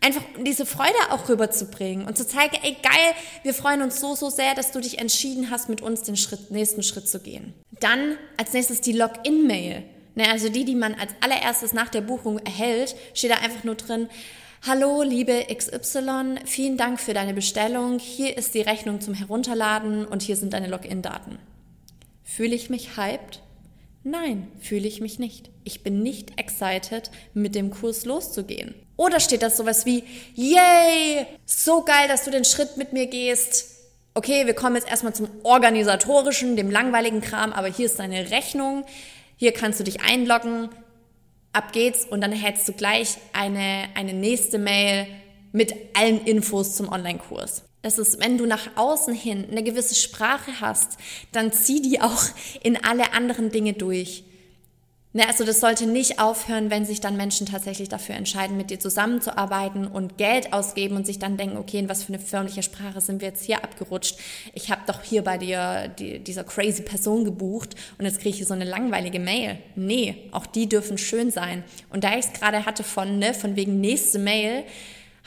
einfach 0.00 0.22
diese 0.44 0.66
Freude 0.66 0.94
auch 1.10 1.28
rüberzubringen 1.28 2.06
und 2.06 2.16
zu 2.16 2.26
zeigen, 2.26 2.56
ey 2.62 2.76
geil, 2.82 3.14
wir 3.42 3.54
freuen 3.54 3.82
uns 3.82 4.00
so, 4.00 4.14
so 4.14 4.30
sehr, 4.30 4.54
dass 4.54 4.72
du 4.72 4.80
dich 4.80 4.98
entschieden 4.98 5.50
hast, 5.50 5.68
mit 5.68 5.80
uns 5.80 6.02
den 6.02 6.16
Schritt, 6.16 6.50
nächsten 6.50 6.82
Schritt 6.82 7.08
zu 7.08 7.20
gehen. 7.20 7.54
Dann 7.80 8.16
als 8.36 8.52
nächstes 8.52 8.80
die 8.80 8.92
Login-Mail. 8.92 9.84
Ne, 10.14 10.30
also 10.30 10.48
die, 10.48 10.64
die 10.64 10.74
man 10.74 10.94
als 10.94 11.12
allererstes 11.20 11.72
nach 11.72 11.88
der 11.88 12.00
Buchung 12.00 12.38
erhält, 12.38 12.96
steht 13.14 13.30
da 13.30 13.36
einfach 13.36 13.64
nur 13.64 13.76
drin, 13.76 14.08
Hallo, 14.66 15.02
liebe 15.04 15.46
XY, 15.54 16.40
vielen 16.44 16.76
Dank 16.76 16.98
für 16.98 17.14
deine 17.14 17.32
Bestellung. 17.32 18.00
Hier 18.00 18.36
ist 18.36 18.54
die 18.54 18.60
Rechnung 18.60 19.00
zum 19.00 19.14
Herunterladen 19.14 20.04
und 20.04 20.20
hier 20.20 20.34
sind 20.34 20.52
deine 20.52 20.66
Login-Daten. 20.66 21.38
Fühle 22.24 22.56
ich 22.56 22.68
mich 22.68 22.96
hyped? 22.96 23.40
Nein, 24.04 24.50
fühle 24.60 24.86
ich 24.86 25.00
mich 25.00 25.18
nicht. 25.18 25.50
Ich 25.64 25.82
bin 25.82 26.02
nicht 26.02 26.38
excited, 26.38 27.10
mit 27.34 27.54
dem 27.54 27.70
Kurs 27.70 28.04
loszugehen. 28.04 28.74
Oder 28.96 29.20
steht 29.20 29.42
das 29.42 29.56
sowas 29.56 29.86
wie, 29.86 30.04
yay, 30.34 31.26
so 31.44 31.82
geil, 31.82 32.08
dass 32.08 32.24
du 32.24 32.30
den 32.30 32.44
Schritt 32.44 32.76
mit 32.76 32.92
mir 32.92 33.06
gehst. 33.06 33.76
Okay, 34.14 34.46
wir 34.46 34.54
kommen 34.54 34.76
jetzt 34.76 34.88
erstmal 34.88 35.14
zum 35.14 35.28
organisatorischen, 35.44 36.56
dem 36.56 36.70
langweiligen 36.70 37.20
Kram, 37.20 37.52
aber 37.52 37.68
hier 37.68 37.86
ist 37.86 37.98
deine 37.98 38.30
Rechnung. 38.30 38.84
Hier 39.36 39.52
kannst 39.52 39.78
du 39.78 39.84
dich 39.84 40.00
einloggen. 40.00 40.70
Ab 41.52 41.72
geht's 41.72 42.04
und 42.04 42.20
dann 42.20 42.32
erhältst 42.32 42.68
du 42.68 42.72
gleich 42.72 43.18
eine, 43.32 43.88
eine 43.94 44.14
nächste 44.14 44.58
Mail 44.58 45.06
mit 45.52 45.74
allen 45.94 46.24
Infos 46.24 46.74
zum 46.74 46.88
Online-Kurs. 46.88 47.67
Das 47.82 47.98
ist, 47.98 48.20
wenn 48.20 48.38
du 48.38 48.46
nach 48.46 48.76
außen 48.76 49.14
hin 49.14 49.46
eine 49.50 49.62
gewisse 49.62 49.94
Sprache 49.94 50.60
hast, 50.60 50.98
dann 51.32 51.52
zieh 51.52 51.80
die 51.80 52.00
auch 52.00 52.24
in 52.62 52.82
alle 52.84 53.12
anderen 53.12 53.50
Dinge 53.50 53.72
durch. 53.72 54.24
Ne, 55.14 55.26
also 55.26 55.44
das 55.44 55.60
sollte 55.60 55.86
nicht 55.86 56.20
aufhören, 56.20 56.70
wenn 56.70 56.84
sich 56.84 57.00
dann 57.00 57.16
Menschen 57.16 57.46
tatsächlich 57.46 57.88
dafür 57.88 58.14
entscheiden, 58.14 58.58
mit 58.58 58.68
dir 58.68 58.78
zusammenzuarbeiten 58.78 59.86
und 59.86 60.18
Geld 60.18 60.52
ausgeben 60.52 60.96
und 60.96 61.06
sich 61.06 61.18
dann 61.18 61.38
denken, 61.38 61.56
okay, 61.56 61.78
in 61.78 61.88
was 61.88 62.02
für 62.02 62.12
eine 62.12 62.22
förmliche 62.22 62.62
Sprache 62.62 63.00
sind 63.00 63.22
wir 63.22 63.28
jetzt 63.28 63.42
hier 63.42 63.64
abgerutscht? 63.64 64.18
Ich 64.52 64.70
habe 64.70 64.82
doch 64.86 65.02
hier 65.02 65.24
bei 65.24 65.38
dir 65.38 65.88
die, 65.98 66.18
dieser 66.18 66.44
crazy 66.44 66.82
Person 66.82 67.24
gebucht 67.24 67.74
und 67.96 68.04
jetzt 68.04 68.18
kriege 68.18 68.30
ich 68.30 68.36
hier 68.36 68.46
so 68.46 68.52
eine 68.52 68.66
langweilige 68.66 69.18
Mail. 69.18 69.58
Nee, 69.76 70.28
auch 70.30 70.44
die 70.44 70.68
dürfen 70.68 70.98
schön 70.98 71.30
sein. 71.30 71.64
Und 71.88 72.04
da 72.04 72.12
ich 72.18 72.26
es 72.26 72.32
gerade 72.34 72.66
hatte 72.66 72.84
von, 72.84 73.18
ne, 73.18 73.32
von 73.32 73.56
wegen 73.56 73.80
nächste 73.80 74.18
Mail, 74.18 74.64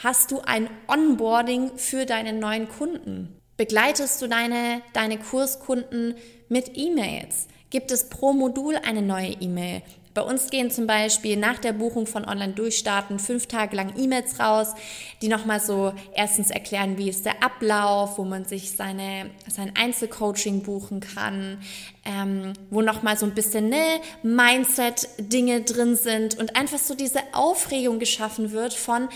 hast 0.04 0.32
du 0.32 0.42
ein 0.42 0.70
Onboarding 0.88 1.78
für 1.78 2.06
deine 2.06 2.34
neuen 2.34 2.68
Kunden. 2.70 3.40
Begleitest 3.58 4.22
du 4.22 4.28
deine, 4.28 4.82
deine 4.94 5.18
Kurskunden 5.20 6.16
mit 6.50 6.72
E-Mails? 6.76 7.48
gibt 7.72 7.90
es 7.92 8.10
pro 8.10 8.34
Modul 8.34 8.76
eine 8.76 9.02
neue 9.02 9.32
E-Mail. 9.40 9.82
Bei 10.14 10.22
uns 10.22 10.50
gehen 10.50 10.70
zum 10.70 10.88
Beispiel 10.88 11.38
nach 11.38 11.58
der 11.58 11.72
Buchung 11.72 12.06
von 12.06 12.26
Online-Durchstarten 12.26 13.18
fünf 13.18 13.48
Tage 13.48 13.78
lang 13.78 13.94
E-Mails 13.98 14.42
raus, 14.42 14.74
die 15.22 15.30
nochmal 15.30 15.62
so 15.62 15.94
erstens 16.14 16.52
erklären, 16.52 16.98
wie 16.98 17.08
ist 17.08 17.26
der 17.26 17.42
Ablauf, 17.42 18.18
wo 18.18 18.26
man 18.26 18.44
sich 18.44 18.74
seine, 18.74 19.30
sein 19.48 19.72
Einzelcoaching 19.74 20.64
buchen 20.64 21.00
kann, 21.00 21.62
ähm, 22.04 22.52
wo 22.70 22.82
nochmal 22.82 23.18
so 23.18 23.26
ein 23.26 23.34
bisschen 23.34 23.70
ne, 23.70 24.02
Mindset-Dinge 24.22 25.62
drin 25.62 25.96
sind 25.96 26.38
und 26.38 26.58
einfach 26.58 26.80
so 26.80 26.94
diese 26.94 27.22
Aufregung 27.32 27.98
geschaffen 28.00 28.52
wird 28.52 28.74
von, 28.74 29.08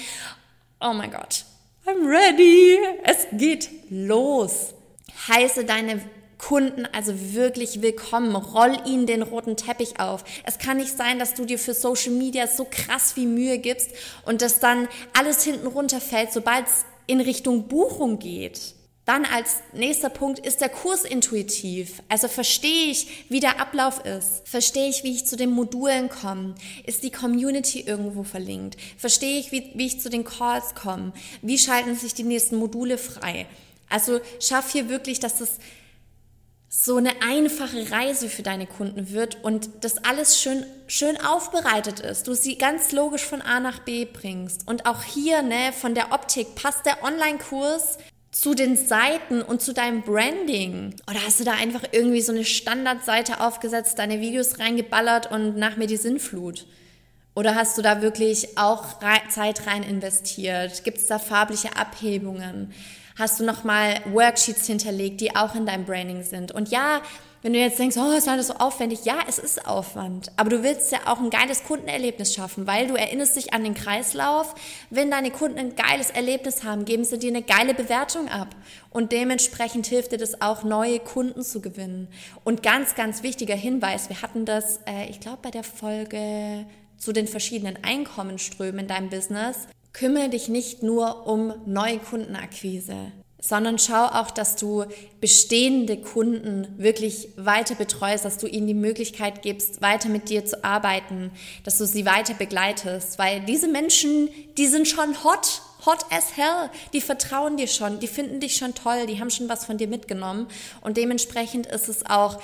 oh 0.85 0.93
mein 0.93 1.11
Gott, 1.11 1.45
I'm 1.85 2.07
ready, 2.07 2.77
es 3.03 3.27
geht 3.31 3.69
los. 3.89 4.73
Heiße 5.27 5.65
deine 5.65 6.01
Kunden 6.37 6.85
also 6.85 7.33
wirklich 7.33 7.81
willkommen. 7.81 8.35
Roll 8.35 8.77
ihnen 8.85 9.07
den 9.07 9.23
roten 9.23 9.57
Teppich 9.57 9.99
auf. 9.99 10.23
Es 10.43 10.59
kann 10.59 10.77
nicht 10.77 10.95
sein, 10.95 11.17
dass 11.17 11.33
du 11.33 11.45
dir 11.45 11.57
für 11.57 11.73
Social 11.73 12.11
Media 12.11 12.45
so 12.45 12.67
krass 12.69 13.15
wie 13.15 13.25
Mühe 13.25 13.57
gibst 13.57 13.91
und 14.25 14.41
dass 14.41 14.59
dann 14.59 14.87
alles 15.17 15.43
hinten 15.43 15.67
runterfällt, 15.67 16.31
sobald 16.31 16.67
es 16.67 16.85
in 17.07 17.21
Richtung 17.21 17.67
Buchung 17.67 18.19
geht. 18.19 18.74
Dann 19.05 19.23
als 19.23 19.57
nächster 19.71 20.09
Punkt 20.09 20.39
ist 20.39 20.61
der 20.61 20.69
Kurs 20.69 21.03
intuitiv. 21.05 22.01
Also 22.09 22.27
verstehe 22.27 22.89
ich, 22.89 23.25
wie 23.29 23.39
der 23.39 23.59
Ablauf 23.59 24.03
ist. 24.03 24.47
Verstehe 24.47 24.89
ich, 24.89 25.03
wie 25.03 25.13
ich 25.13 25.27
zu 25.27 25.37
den 25.37 25.51
Modulen 25.51 26.09
komme. 26.09 26.55
Ist 26.85 27.03
die 27.03 27.11
Community 27.11 27.81
irgendwo 27.81 28.23
verlinkt? 28.23 28.77
Verstehe 28.97 29.39
ich, 29.39 29.51
wie, 29.51 29.71
wie 29.75 29.85
ich 29.85 30.01
zu 30.01 30.09
den 30.09 30.23
Calls 30.23 30.73
komme? 30.73 31.13
Wie 31.43 31.59
schalten 31.59 31.95
sich 31.95 32.15
die 32.15 32.23
nächsten 32.23 32.55
Module 32.55 32.97
frei? 32.97 33.45
Also 33.89 34.21
schaff 34.39 34.71
hier 34.71 34.89
wirklich, 34.89 35.19
dass 35.19 35.39
es 35.39 35.59
so 36.67 36.97
eine 36.97 37.21
einfache 37.21 37.91
Reise 37.91 38.27
für 38.27 38.41
deine 38.41 38.65
Kunden 38.65 39.11
wird 39.11 39.43
und 39.43 39.69
das 39.81 40.03
alles 40.03 40.41
schön, 40.41 40.65
schön 40.87 41.21
aufbereitet 41.21 41.99
ist. 41.99 42.27
Du 42.27 42.33
sie 42.33 42.57
ganz 42.57 42.91
logisch 42.91 43.23
von 43.23 43.43
A 43.43 43.59
nach 43.59 43.79
B 43.79 44.05
bringst. 44.05 44.67
Und 44.67 44.87
auch 44.87 45.03
hier, 45.03 45.43
ne, 45.43 45.71
von 45.73 45.93
der 45.93 46.11
Optik 46.11 46.55
passt 46.55 46.87
der 46.87 47.03
Online-Kurs 47.03 47.99
zu 48.35 48.53
den 48.53 48.75
Seiten 48.75 49.41
und 49.41 49.61
zu 49.61 49.73
deinem 49.73 50.01
Branding? 50.01 50.93
Oder 51.09 51.25
hast 51.25 51.39
du 51.39 51.45
da 51.45 51.53
einfach 51.53 51.83
irgendwie 51.93 52.19
so 52.19 52.33
eine 52.33 52.43
Standardseite 52.43 53.39
aufgesetzt, 53.39 53.97
deine 53.97 54.19
Videos 54.19 54.59
reingeballert 54.59 55.31
und 55.31 55.55
nach 55.55 55.77
mir 55.77 55.87
die 55.87 55.95
Sinnflut? 55.95 56.65
Oder 57.33 57.55
hast 57.55 57.77
du 57.77 57.81
da 57.81 58.01
wirklich 58.01 58.57
auch 58.57 58.99
Zeit 59.29 59.65
rein 59.67 59.83
investiert? 59.83 60.83
Gibt 60.83 60.97
es 60.97 61.07
da 61.07 61.17
farbliche 61.17 61.77
Abhebungen? 61.77 62.73
Hast 63.17 63.39
du 63.39 63.45
nochmal 63.45 64.01
Worksheets 64.11 64.67
hinterlegt, 64.67 65.21
die 65.21 65.35
auch 65.35 65.55
in 65.55 65.65
deinem 65.65 65.85
Branding 65.85 66.23
sind? 66.23 66.51
Und 66.51 66.69
ja, 66.69 67.01
wenn 67.45 67.53
du 67.53 67.59
jetzt 67.59 67.77
denkst, 67.77 67.95
oh, 67.97 68.11
ist 68.11 68.27
alles 68.27 68.47
so 68.47 68.55
aufwendig, 68.55 69.05
ja, 69.05 69.19
es 69.27 69.37
ist 69.37 69.67
Aufwand. 69.67 70.31
Aber 70.35 70.49
du 70.49 70.63
willst 70.63 70.91
ja 70.91 70.97
auch 71.05 71.19
ein 71.19 71.29
geiles 71.29 71.63
Kundenerlebnis 71.63 72.33
schaffen, 72.33 72.65
weil 72.65 72.87
du 72.87 72.95
erinnerst 72.95 73.35
dich 73.35 73.53
an 73.53 73.63
den 73.63 73.75
Kreislauf. 73.75 74.55
Wenn 74.89 75.11
deine 75.11 75.29
Kunden 75.31 75.59
ein 75.59 75.75
geiles 75.75 76.09
Erlebnis 76.09 76.63
haben, 76.63 76.85
geben 76.85 77.05
sie 77.05 77.19
dir 77.19 77.29
eine 77.29 77.43
geile 77.43 77.73
Bewertung 77.73 78.27
ab. 78.27 78.49
Und 78.89 79.11
dementsprechend 79.11 79.85
hilft 79.85 80.11
dir 80.11 80.17
das 80.17 80.41
auch, 80.41 80.63
neue 80.63 80.99
Kunden 80.99 81.43
zu 81.43 81.61
gewinnen. 81.61 82.07
Und 82.43 82.63
ganz, 82.63 82.95
ganz 82.95 83.21
wichtiger 83.21 83.55
Hinweis, 83.55 84.09
wir 84.09 84.23
hatten 84.23 84.45
das, 84.45 84.79
äh, 84.87 85.07
ich 85.09 85.19
glaube, 85.19 85.39
bei 85.43 85.51
der 85.51 85.63
Folge 85.63 86.65
zu 86.97 87.13
den 87.13 87.27
verschiedenen 87.27 87.77
Einkommensströmen 87.83 88.79
in 88.79 88.87
deinem 88.87 89.09
Business. 89.09 89.67
Kümmere 89.95 90.27
dich 90.27 90.49
nicht 90.49 90.83
nur 90.83 91.25
um 91.25 91.53
neue 91.65 91.99
Kundenakquise 91.99 93.13
sondern 93.47 93.77
schau 93.77 94.05
auch, 94.05 94.31
dass 94.31 94.55
du 94.55 94.85
bestehende 95.21 95.97
Kunden 95.97 96.67
wirklich 96.77 97.29
weiter 97.37 97.75
betreust, 97.75 98.25
dass 98.25 98.39
du 98.39 98.47
ihnen 98.47 98.65
die 98.65 98.73
Möglichkeit 98.73 99.43
gibst, 99.43 99.83
weiter 99.83 100.09
mit 100.09 100.29
dir 100.29 100.45
zu 100.45 100.63
arbeiten, 100.63 101.31
dass 101.63 101.77
du 101.77 101.85
sie 101.85 102.07
weiter 102.07 102.33
begleitest, 102.33 103.19
weil 103.19 103.41
diese 103.41 103.67
Menschen, 103.67 104.29
die 104.57 104.65
sind 104.65 104.87
schon 104.87 105.23
hot, 105.23 105.61
hot 105.85 106.05
as 106.09 106.35
hell, 106.35 106.71
die 106.93 107.01
vertrauen 107.01 107.55
dir 107.55 107.67
schon, 107.67 107.99
die 107.99 108.07
finden 108.07 108.39
dich 108.39 108.57
schon 108.57 108.73
toll, 108.73 109.05
die 109.05 109.19
haben 109.19 109.29
schon 109.29 109.47
was 109.47 109.65
von 109.65 109.77
dir 109.77 109.87
mitgenommen. 109.87 110.47
Und 110.81 110.97
dementsprechend 110.97 111.67
ist 111.67 111.87
es 111.87 112.03
auch 112.07 112.41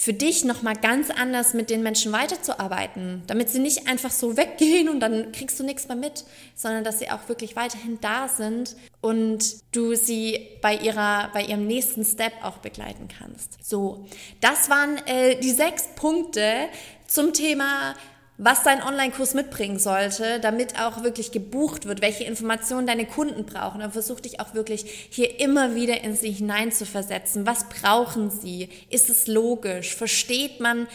für 0.00 0.12
dich 0.12 0.44
nochmal 0.44 0.76
ganz 0.76 1.10
anders 1.10 1.54
mit 1.54 1.70
den 1.70 1.82
Menschen 1.82 2.12
weiterzuarbeiten, 2.12 3.24
damit 3.26 3.50
sie 3.50 3.58
nicht 3.58 3.88
einfach 3.88 4.12
so 4.12 4.36
weggehen 4.36 4.88
und 4.88 5.00
dann 5.00 5.32
kriegst 5.32 5.58
du 5.58 5.64
nichts 5.64 5.88
mehr 5.88 5.96
mit, 5.96 6.24
sondern 6.54 6.84
dass 6.84 7.00
sie 7.00 7.10
auch 7.10 7.28
wirklich 7.28 7.56
weiterhin 7.56 7.98
da 8.00 8.28
sind 8.28 8.76
und 9.00 9.56
du 9.72 9.96
sie 9.96 10.50
bei 10.62 10.76
ihrer, 10.76 11.30
bei 11.34 11.42
ihrem 11.42 11.66
nächsten 11.66 12.04
Step 12.04 12.32
auch 12.42 12.58
begleiten 12.58 13.08
kannst. 13.08 13.58
So, 13.60 14.06
das 14.40 14.70
waren 14.70 14.98
äh, 15.06 15.34
die 15.40 15.50
sechs 15.50 15.88
Punkte 15.96 16.68
zum 17.08 17.32
Thema 17.32 17.96
was 18.38 18.62
dein 18.62 18.82
Online-Kurs 18.82 19.34
mitbringen 19.34 19.80
sollte, 19.80 20.38
damit 20.38 20.80
auch 20.80 21.02
wirklich 21.02 21.32
gebucht 21.32 21.86
wird, 21.86 22.00
welche 22.00 22.22
Informationen 22.22 22.86
deine 22.86 23.04
Kunden 23.04 23.44
brauchen. 23.44 23.80
Dann 23.80 23.90
versuch 23.90 24.20
dich 24.20 24.38
auch 24.38 24.54
wirklich 24.54 25.08
hier 25.10 25.40
immer 25.40 25.74
wieder 25.74 26.02
in 26.04 26.14
sie 26.14 26.30
hinein 26.30 26.70
zu 26.70 26.86
versetzen. 26.86 27.46
Was 27.46 27.68
brauchen 27.68 28.30
sie? 28.30 28.68
Ist 28.90 29.10
es 29.10 29.26
logisch? 29.26 29.96
Versteht 29.96 30.60
man, 30.60 30.86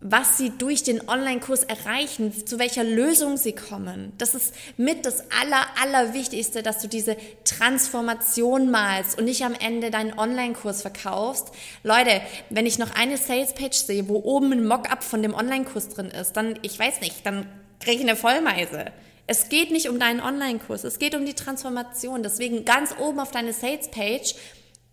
was 0.00 0.38
sie 0.38 0.50
durch 0.56 0.82
den 0.82 1.06
Online-Kurs 1.08 1.64
erreichen, 1.64 2.32
zu 2.46 2.58
welcher 2.58 2.84
Lösung 2.84 3.36
sie 3.36 3.52
kommen. 3.52 4.12
Das 4.16 4.34
ist 4.34 4.54
mit 4.78 5.04
das 5.04 5.24
Aller, 5.30 5.66
Allerwichtigste, 5.82 6.62
dass 6.62 6.80
du 6.80 6.88
diese 6.88 7.16
Transformation 7.44 8.70
malst 8.70 9.18
und 9.18 9.26
nicht 9.26 9.44
am 9.44 9.54
Ende 9.54 9.90
deinen 9.90 10.18
Online-Kurs 10.18 10.80
verkaufst. 10.80 11.48
Leute, 11.82 12.22
wenn 12.48 12.64
ich 12.64 12.78
noch 12.78 12.94
eine 12.94 13.18
Sales-Page 13.18 13.76
sehe, 13.76 14.08
wo 14.08 14.16
oben 14.16 14.52
ein 14.52 14.66
Mockup 14.66 15.04
von 15.04 15.22
dem 15.22 15.34
Online-Kurs 15.34 15.90
drin 15.90 16.06
ist, 16.06 16.32
dann, 16.32 16.58
ich 16.62 16.78
weiß 16.78 17.02
nicht, 17.02 17.26
dann 17.26 17.46
kriege 17.78 17.98
ich 17.98 18.08
eine 18.08 18.16
Vollmeise. 18.16 18.86
Es 19.26 19.50
geht 19.50 19.70
nicht 19.70 19.90
um 19.90 19.98
deinen 19.98 20.20
Online-Kurs, 20.20 20.84
es 20.84 20.98
geht 20.98 21.14
um 21.14 21.26
die 21.26 21.34
Transformation. 21.34 22.22
Deswegen 22.22 22.64
ganz 22.64 22.94
oben 22.98 23.20
auf 23.20 23.32
deine 23.32 23.52
Sales-Page 23.52 24.34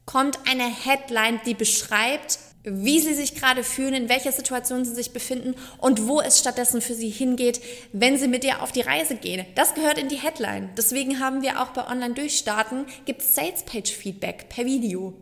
kommt 0.05 0.37
eine 0.49 0.65
Headline, 0.65 1.39
die 1.45 1.53
beschreibt, 1.53 2.39
wie 2.69 2.99
sie 2.99 3.13
sich 3.13 3.35
gerade 3.35 3.63
fühlen, 3.63 3.93
in 3.93 4.09
welcher 4.09 4.31
Situation 4.31 4.85
sie 4.85 4.93
sich 4.93 5.11
befinden 5.11 5.55
und 5.77 6.07
wo 6.07 6.21
es 6.21 6.39
stattdessen 6.39 6.81
für 6.81 6.93
sie 6.93 7.09
hingeht, 7.09 7.61
wenn 7.93 8.17
sie 8.17 8.27
mit 8.27 8.43
dir 8.43 8.61
auf 8.61 8.71
die 8.71 8.81
Reise 8.81 9.15
gehen. 9.15 9.45
Das 9.55 9.73
gehört 9.73 9.97
in 9.97 10.09
die 10.09 10.17
Headline. 10.17 10.69
Deswegen 10.77 11.19
haben 11.19 11.41
wir 11.41 11.61
auch 11.61 11.69
bei 11.69 11.87
Online 11.87 12.13
Durchstarten, 12.13 12.85
gibt 13.05 13.21
es 13.21 13.35
Sales 13.35 13.63
Page 13.63 13.91
Feedback 13.91 14.49
per 14.49 14.65
Video. 14.65 15.13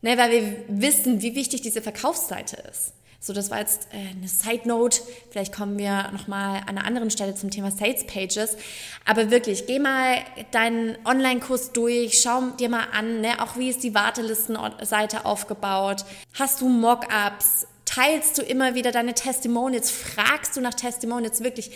Ne, 0.00 0.18
weil 0.18 0.30
wir 0.32 0.64
wissen, 0.68 1.22
wie 1.22 1.36
wichtig 1.36 1.62
diese 1.62 1.80
Verkaufsseite 1.80 2.56
ist. 2.70 2.92
So, 3.24 3.32
das 3.32 3.52
war 3.52 3.60
jetzt 3.60 3.86
äh, 3.92 4.16
eine 4.16 4.26
Side 4.26 4.66
Note. 4.66 5.00
Vielleicht 5.30 5.54
kommen 5.54 5.78
wir 5.78 6.10
nochmal 6.10 6.56
an 6.62 6.70
einer 6.70 6.84
anderen 6.84 7.08
Stelle 7.08 7.36
zum 7.36 7.52
Thema 7.52 7.70
Sales 7.70 8.04
Pages. 8.04 8.56
Aber 9.04 9.30
wirklich, 9.30 9.68
geh 9.68 9.78
mal 9.78 10.16
deinen 10.50 10.98
Online-Kurs 11.04 11.70
durch, 11.70 12.20
schau 12.20 12.40
dir 12.58 12.68
mal 12.68 12.88
an, 12.92 13.20
ne, 13.20 13.40
auch 13.40 13.56
wie 13.56 13.68
ist 13.68 13.84
die 13.84 13.94
Wartelistenseite 13.94 15.24
aufgebaut. 15.24 16.04
Hast 16.34 16.62
du 16.62 16.68
Mockups? 16.68 17.68
Teilst 17.84 18.38
du 18.38 18.42
immer 18.42 18.74
wieder 18.74 18.90
deine 18.90 19.14
Testimonials? 19.14 19.92
Fragst 19.92 20.56
du 20.56 20.60
nach 20.60 20.74
Testimonials 20.74 21.44
wirklich? 21.44 21.70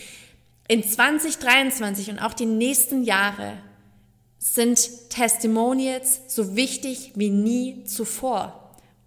In 0.67 0.83
2023 0.83 2.11
und 2.11 2.19
auch 2.19 2.35
die 2.35 2.47
nächsten 2.47 3.05
Jahre 3.05 3.53
sind 4.37 5.11
Testimonials 5.11 6.23
so 6.27 6.57
wichtig 6.57 7.13
wie 7.15 7.31
nie 7.31 7.85
zuvor. 7.85 8.66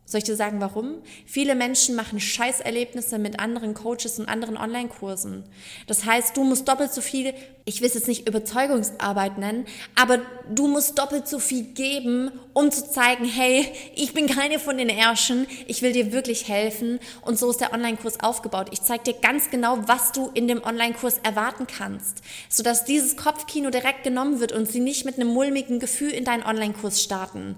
Soll 0.09 0.17
ich 0.17 0.23
dir 0.23 0.35
sagen, 0.35 0.59
warum? 0.59 1.03
Viele 1.27 1.53
Menschen 1.53 1.93
machen 1.93 2.19
Scheißerlebnisse 2.19 3.19
mit 3.19 3.39
anderen 3.39 3.75
Coaches 3.75 4.17
und 4.17 4.27
anderen 4.27 4.57
Online-Kursen. 4.57 5.43
Das 5.85 6.03
heißt, 6.03 6.35
du 6.35 6.43
musst 6.43 6.67
doppelt 6.67 6.91
so 6.91 7.01
viel, 7.01 7.31
ich 7.65 7.81
will 7.81 7.89
es 7.89 7.93
jetzt 7.93 8.07
nicht 8.07 8.27
Überzeugungsarbeit 8.27 9.37
nennen, 9.37 9.67
aber 9.93 10.17
du 10.51 10.67
musst 10.67 10.97
doppelt 10.97 11.27
so 11.27 11.37
viel 11.37 11.61
geben, 11.61 12.31
um 12.53 12.71
zu 12.71 12.89
zeigen, 12.89 13.23
hey, 13.23 13.71
ich 13.93 14.15
bin 14.15 14.25
keine 14.25 14.57
von 14.57 14.79
den 14.79 14.89
Ärschen, 14.89 15.45
ich 15.67 15.83
will 15.83 15.91
dir 15.91 16.11
wirklich 16.11 16.47
helfen. 16.47 16.97
Und 17.21 17.37
so 17.37 17.51
ist 17.51 17.61
der 17.61 17.71
Online-Kurs 17.71 18.19
aufgebaut. 18.21 18.69
Ich 18.71 18.81
zeige 18.81 19.03
dir 19.03 19.13
ganz 19.13 19.51
genau, 19.51 19.77
was 19.85 20.11
du 20.11 20.31
in 20.33 20.47
dem 20.47 20.63
Online-Kurs 20.63 21.19
erwarten 21.21 21.67
kannst, 21.67 22.23
sodass 22.49 22.83
dieses 22.83 23.15
Kopfkino 23.15 23.69
direkt 23.69 24.03
genommen 24.03 24.39
wird 24.39 24.53
und 24.53 24.71
sie 24.71 24.79
nicht 24.79 25.05
mit 25.05 25.17
einem 25.17 25.27
mulmigen 25.27 25.77
Gefühl 25.77 26.09
in 26.09 26.25
deinen 26.25 26.41
Online-Kurs 26.41 26.99
starten. 26.99 27.57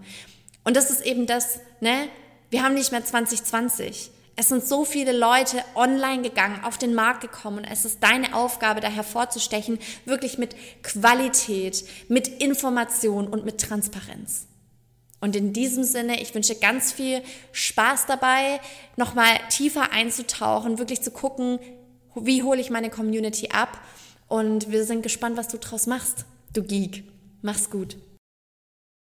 Und 0.66 0.76
das 0.76 0.92
ist 0.92 1.06
eben 1.06 1.28
das, 1.28 1.62
ne? 1.80 2.10
Wir 2.52 2.64
haben 2.64 2.74
nicht 2.74 2.92
mehr 2.92 3.04
2020. 3.04 4.12
Es 4.36 4.50
sind 4.50 4.68
so 4.68 4.84
viele 4.84 5.18
Leute 5.18 5.64
online 5.74 6.22
gegangen, 6.22 6.66
auf 6.66 6.78
den 6.78 6.94
Markt 6.94 7.22
gekommen 7.22 7.60
und 7.60 7.64
es 7.64 7.86
ist 7.86 8.04
deine 8.04 8.36
Aufgabe, 8.36 8.82
da 8.82 8.90
hervorzustechen, 8.90 9.80
wirklich 10.04 10.38
mit 10.38 10.56
Qualität, 10.84 11.86
mit 12.10 12.28
Information 12.28 13.28
und 13.28 13.46
mit 13.46 13.62
Transparenz. 13.62 14.48
Und 15.22 15.38
in 15.38 15.54
diesem 15.54 15.86
Sinne, 15.86 16.22
ich 16.22 16.36
wünsche 16.36 16.56
ganz 16.56 16.92
viel 16.92 17.22
Spaß 17.54 18.06
dabei, 18.08 18.60
nochmal 18.98 19.40
tiefer 19.50 19.94
einzutauchen, 19.94 20.78
wirklich 20.78 21.02
zu 21.02 21.12
gucken, 21.12 21.58
wie 22.16 22.44
hole 22.44 22.60
ich 22.60 22.70
meine 22.70 22.90
Community 22.90 23.50
ab. 23.54 23.80
Und 24.28 24.72
wir 24.72 24.84
sind 24.84 25.04
gespannt, 25.04 25.38
was 25.38 25.48
du 25.48 25.58
draus 25.58 25.88
machst, 25.88 26.26
du 26.52 26.64
Geek. 26.64 27.06
Mach's 27.42 27.70
gut. 27.70 27.96